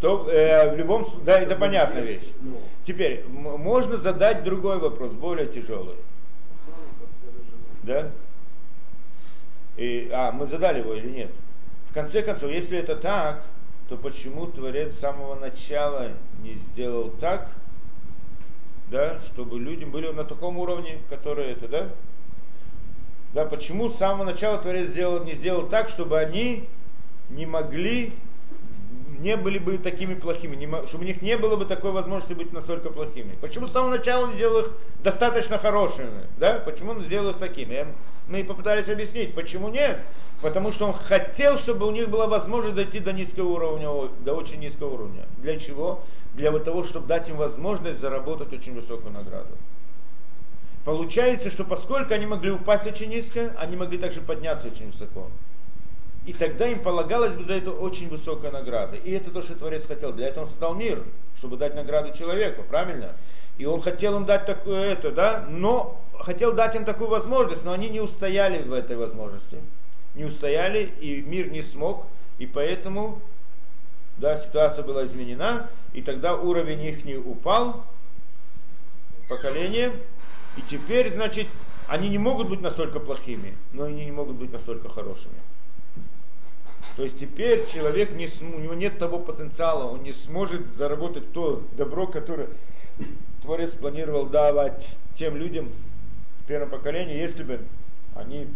[0.00, 2.32] То э, в любом случае, да, это понятная вещь.
[2.40, 5.94] Ну, Теперь, можно задать другой вопрос, более тяжелый.
[7.84, 8.10] Да?
[9.76, 11.30] И, а, мы задали его или нет?
[11.90, 13.44] В конце концов, если это так,
[13.88, 16.12] то почему Творец с самого начала
[16.42, 17.48] не сделал так,
[18.90, 21.88] да, чтобы люди были на таком уровне, который это, да?
[23.34, 26.68] Да, почему с самого начала Творец сделал, не сделал так, чтобы они
[27.30, 28.12] не могли,
[29.18, 32.52] не были бы такими плохими, не чтобы у них не было бы такой возможности быть
[32.52, 33.36] настолько плохими.
[33.40, 34.72] Почему с самого начала он сделал их
[35.02, 36.26] достаточно хорошими?
[36.38, 36.58] Да?
[36.58, 37.74] Почему он сделал их такими?
[37.74, 37.86] Я-
[38.28, 40.00] Мы попытались объяснить, почему нет.
[40.42, 44.58] Потому что он хотел, чтобы у них была возможность дойти до низкого уровня, до очень
[44.58, 45.24] низкого уровня.
[45.38, 46.00] Для чего?
[46.34, 49.56] Для того, чтобы дать им возможность заработать очень высокую награду.
[50.84, 55.28] Получается, что поскольку они могли упасть очень низко, они могли также подняться очень высоко.
[56.26, 58.96] И тогда им полагалось бы за это очень высокая награда.
[58.96, 60.12] И это то, что Творец хотел.
[60.12, 61.04] Для этого он создал мир,
[61.38, 63.14] чтобы дать награду человеку, правильно?
[63.58, 67.72] И он хотел им дать такое это, да, но хотел дать им такую возможность, но
[67.72, 69.58] они не устояли в этой возможности.
[70.14, 72.06] Не устояли, и мир не смог,
[72.38, 73.20] и поэтому
[74.18, 77.84] да, ситуация была изменена, и тогда уровень их не упал,
[79.28, 79.92] поколение,
[80.56, 81.46] и теперь, значит,
[81.88, 85.34] они не могут быть настолько плохими, но они не могут быть настолько хорошими.
[86.96, 91.32] То есть теперь человек не см- у него нет того потенциала, он не сможет заработать
[91.32, 92.48] то добро, которое
[93.42, 95.70] Творец планировал давать тем людям
[96.42, 97.60] в первом поколении, если бы
[98.14, 98.46] они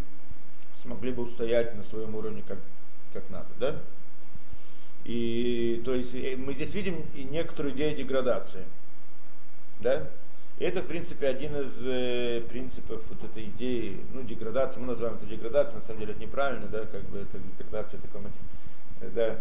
[0.77, 2.59] смогли бы устоять на своем уровне как,
[3.13, 3.49] как надо.
[3.59, 3.77] Да?
[5.05, 8.65] И то есть э, мы здесь видим и некоторую идею деградации.
[9.81, 10.09] Да?
[10.59, 15.17] И это, в принципе, один из э, принципов вот этой идеи, ну, деградации, мы называем
[15.17, 19.39] это деградацией, на самом деле это неправильно, да, как бы это деградация такой, мати- да,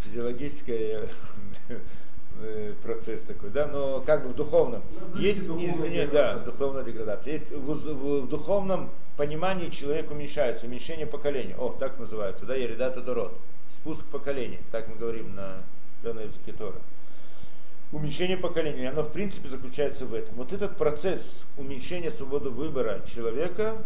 [0.00, 1.06] физиологический
[2.40, 4.82] э, процесс такой, да, но как бы в духовном.
[5.00, 5.42] Назовите Есть
[5.74, 7.32] изменение, да, духовная деградация.
[7.34, 11.56] Есть в, в- в духовном понимании человек уменьшается, уменьшение поколения.
[11.56, 13.32] О, так называется, да, Еридата Дород.
[13.70, 15.62] Спуск поколений, так мы говорим на,
[16.02, 16.76] да, на языке Тора.
[17.92, 20.34] Уменьшение поколения, оно в принципе заключается в этом.
[20.34, 23.76] Вот этот процесс уменьшения свободы выбора человека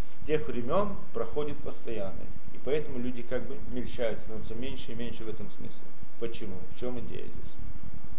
[0.00, 2.20] с тех времен проходит постоянно.
[2.52, 5.80] И поэтому люди как бы мельчают, становятся меньше и меньше в этом смысле.
[6.20, 6.56] Почему?
[6.74, 7.54] В чем идея здесь?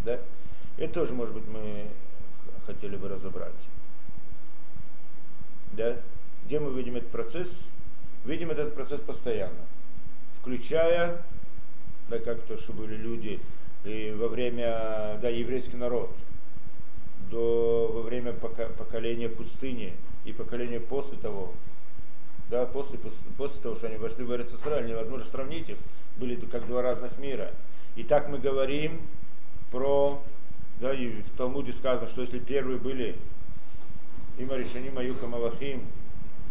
[0.04, 0.20] Да?
[0.78, 1.86] Это тоже, может быть, мы
[2.66, 3.52] хотели бы разобрать.
[5.72, 5.96] Да?
[6.46, 7.58] Где мы видим этот процесс?
[8.24, 9.58] Видим этот процесс постоянно.
[10.40, 11.20] Включая,
[12.08, 13.40] да, как то, что были люди
[13.84, 16.08] и во время, да, еврейский народ,
[17.32, 19.92] до, во время пока, поколения пустыни
[20.24, 21.52] и поколения после того,
[22.48, 25.78] да, после, после, после того, что они вошли в Израиль, невозможно сравнить их,
[26.16, 27.50] были как два разных мира.
[27.96, 29.00] И так мы говорим
[29.72, 30.22] про,
[30.80, 33.16] да, и в Талмуде сказано, что если первые были
[34.38, 35.82] Има Решаним Аюка Малахим,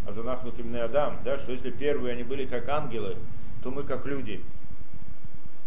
[0.07, 3.15] Азунахну Кимне Адам, да, что если первые они были как ангелы,
[3.63, 4.41] то мы как люди.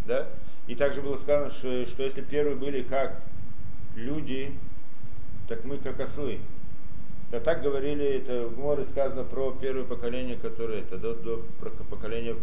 [0.06, 0.26] Да?
[0.66, 3.20] И также было сказано, что, что если первые были как
[3.96, 4.52] люди,
[5.48, 6.38] так мы как ослы.
[7.30, 11.70] Да так говорили, это в море сказано про первое поколение, которое это до, до про
[11.70, 12.36] поколения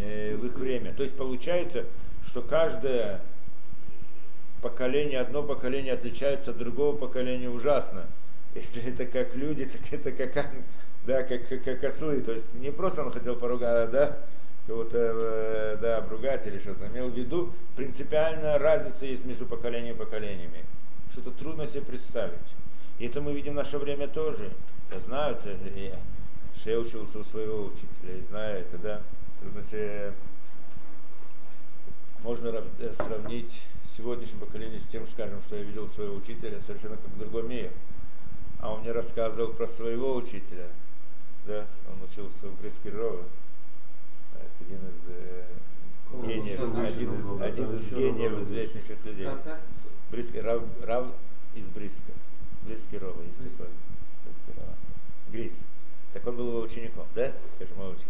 [0.00, 0.92] э, в их время.
[0.92, 1.84] То есть получается,
[2.26, 3.22] что каждое
[4.60, 8.06] поколение, одно поколение отличается от другого поколения ужасно.
[8.54, 10.50] Если это как люди, так это как,
[11.06, 12.20] да, как, как, как ослы.
[12.20, 14.18] То есть не просто он хотел поругать, а, да,
[14.66, 16.86] кого-то э, да, обругать или что-то.
[16.88, 20.64] Имел в виду, принципиальная разница есть между поколениями и поколениями.
[21.12, 22.38] Что-то трудно себе представить.
[22.98, 24.50] И это мы видим в наше время тоже.
[24.92, 25.98] Я знаю это, я,
[26.54, 29.02] что я учился у своего учителя, и знаю это, да.
[29.40, 30.12] Трудно себе
[32.22, 33.62] можно э, сравнить
[33.96, 37.70] сегодняшнее поколение с тем, скажем, что я видел своего учителя, совершенно как в другом мире.
[38.60, 40.66] А он мне рассказывал про своего учителя.
[41.46, 43.24] Да, он учился в Брискирово.
[44.34, 45.44] Это один из э,
[46.26, 49.28] гениев, один из, один из гениев известнейших людей.
[50.10, 51.06] Бриски, Рав, Рав
[51.54, 52.12] из Бриска.
[52.62, 53.72] Брискирова есть такой.
[54.24, 54.74] Брискирова.
[55.30, 55.62] Грис.
[56.12, 57.32] Так он был его учеником, да?
[57.56, 58.08] Скажем, мой ученик.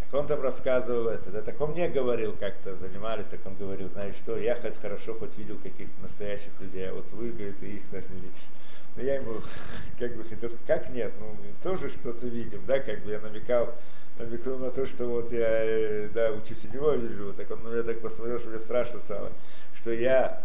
[0.00, 3.88] Так он там рассказывал это, да, так он мне говорил, как-то занимались, так он говорил,
[3.90, 7.76] знаешь что, я хоть хорошо хоть видел каких-то настоящих людей, а вот вы, говорит, и
[7.76, 8.46] их даже не видите.
[8.96, 9.40] Но я ему
[9.98, 13.20] как бы хотел сказать, как нет, ну мы тоже что-то видим, да, как бы я
[13.20, 13.74] намекал,
[14.18, 17.68] намекнул на то, что вот я, э, да, учусь у него вижу, так он на
[17.68, 19.30] меня так посмотрел, что мне страшно стало,
[19.74, 20.42] что я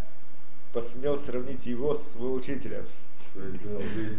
[0.74, 2.86] посмел сравнить его с его учителем.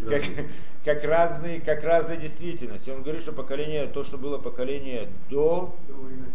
[0.08, 0.22] Как,
[0.84, 2.90] как, разные, как разные действительности.
[2.90, 5.74] Он говорит, что поколение, то, что было поколение до,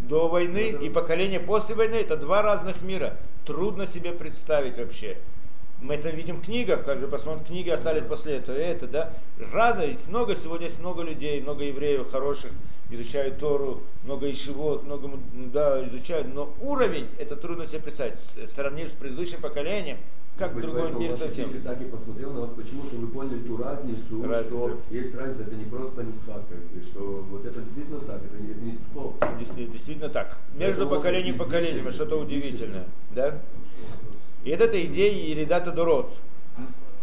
[0.02, 3.18] до войны и поколение после войны, это два разных мира.
[3.46, 5.18] Трудно себе представить вообще.
[5.82, 9.13] Мы это видим в книгах, каждый посмотрит книги, остались после этого, это, да.
[9.51, 12.51] Раза есть много, сегодня есть много людей, много евреев хороших,
[12.91, 18.93] изучают Тору, много ишивот, много, да, изучают, но уровень, это трудно себе представить, сравнив с
[18.93, 19.97] предыдущим поколением,
[20.38, 21.49] как Быть, другой мир совсем.
[21.63, 24.55] Так и посмотрел на вас, почему, что вы поняли ту разницу, Разницу.
[24.55, 28.41] что есть разница, это не просто мисхак, как бы, что вот это действительно так, это
[28.41, 29.13] не, это не спор.
[29.39, 30.38] Действительно, действительно так.
[30.55, 32.86] Между поколением и поколением что-то удивительное.
[33.15, 33.39] Да?
[34.44, 36.12] И это эта идея Еридата Дорот.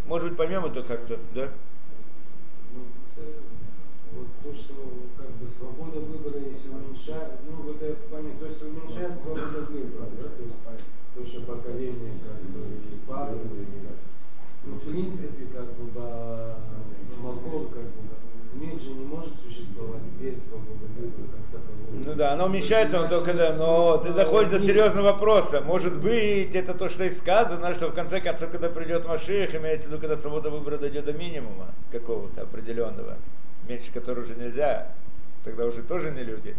[0.07, 1.51] Может быть, поймем это как-то, да?
[2.74, 2.82] Ну,
[4.12, 4.74] вот то, что
[5.16, 10.07] как бы свобода выбора, если уменьшает, ну вот это понятно, то есть уменьшает свобода выбора,
[10.18, 10.57] да, то есть
[11.14, 12.64] то, что поколение как бы
[13.07, 13.47] падает,
[14.64, 15.91] ну в принципе как бы
[17.22, 18.17] Макол как бы
[18.59, 22.04] мир же не может существовать без свободы выбора как такового.
[22.04, 25.61] Ну да, оно уменьшается, но только да, но ты доходишь до серьезного вопроса.
[25.61, 29.86] Может быть, это то, что и сказано, что в конце концов, когда придет Маших, имеется
[29.86, 33.16] в виду, когда свобода выбора дойдет до минимума какого-то определенного,
[33.68, 34.88] меньше которого уже нельзя,
[35.44, 36.54] тогда уже тоже не люди.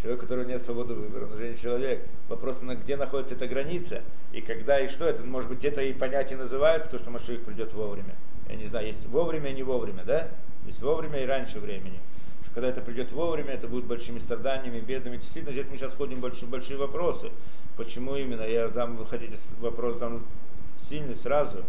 [0.00, 2.04] Человек, у которого нет свободы выбора, он уже не человек.
[2.28, 5.92] Вопрос, на где находится эта граница, и когда, и что это, может быть, это и
[5.92, 8.14] понятие называется, то, что Маших придет вовремя.
[8.48, 10.28] Я не знаю, есть вовремя не вовремя, да?
[10.66, 11.98] Есть вовремя и раньше времени.
[12.42, 15.16] Что когда это придет вовремя, это будет большими страданиями, бедами.
[15.16, 17.30] Действительно, здесь мы сейчас входим в большие, большие вопросы.
[17.76, 18.42] Почему именно?
[18.42, 20.22] Я дам, вы хотите вопрос дам
[20.88, 21.64] сильный сразу.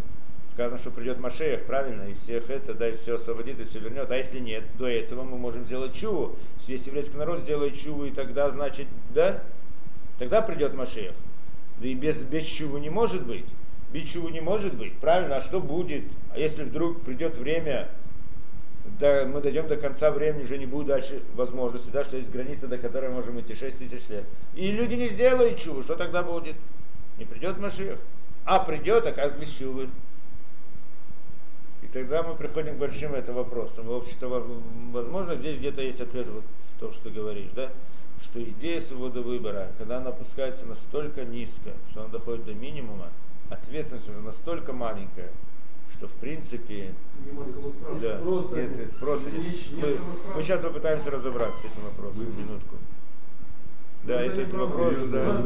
[0.52, 4.12] Сказано, что придет Машеях, правильно, и всех это, да, и все освободит, и все вернет.
[4.12, 6.36] А если нет, до этого мы можем сделать чуву.
[6.68, 8.86] Весь еврейский народ сделает чуву, и тогда, значит,
[9.16, 9.42] да,
[10.20, 11.16] тогда придет Машеях.
[11.80, 13.46] Да и без, без чуву не может быть.
[13.92, 14.96] Без чуву не может быть.
[14.98, 16.04] Правильно, а что будет?
[16.32, 17.90] А если вдруг придет время,
[19.00, 22.68] да, мы дойдем до конца времени, уже не будет дальше возможности, да, что есть граница,
[22.68, 24.26] до которой мы можем идти 6 тысяч лет.
[24.56, 26.56] И люди не сделают чуву, что тогда будет?
[27.18, 27.98] Не придет Машех.
[28.46, 29.90] А придет, а как без чувы?
[31.82, 33.88] И тогда мы приходим к большим это вопросам.
[33.88, 34.62] В общем-то, во-
[34.92, 36.44] возможно, здесь где-то есть ответ вот
[36.90, 37.70] в что ты говоришь, да?
[38.22, 43.10] Что идея свободы выбора, когда она опускается настолько низко, что она доходит до минимума,
[43.50, 45.30] ответственность уже настолько маленькая,
[46.04, 46.94] что в принципе
[48.02, 52.76] да, спроса если спроса Мы, не самосправ- мы сейчас попытаемся разобраться с этим вопросом, минутку.
[54.04, 55.44] Да, это этот не вопрос, да.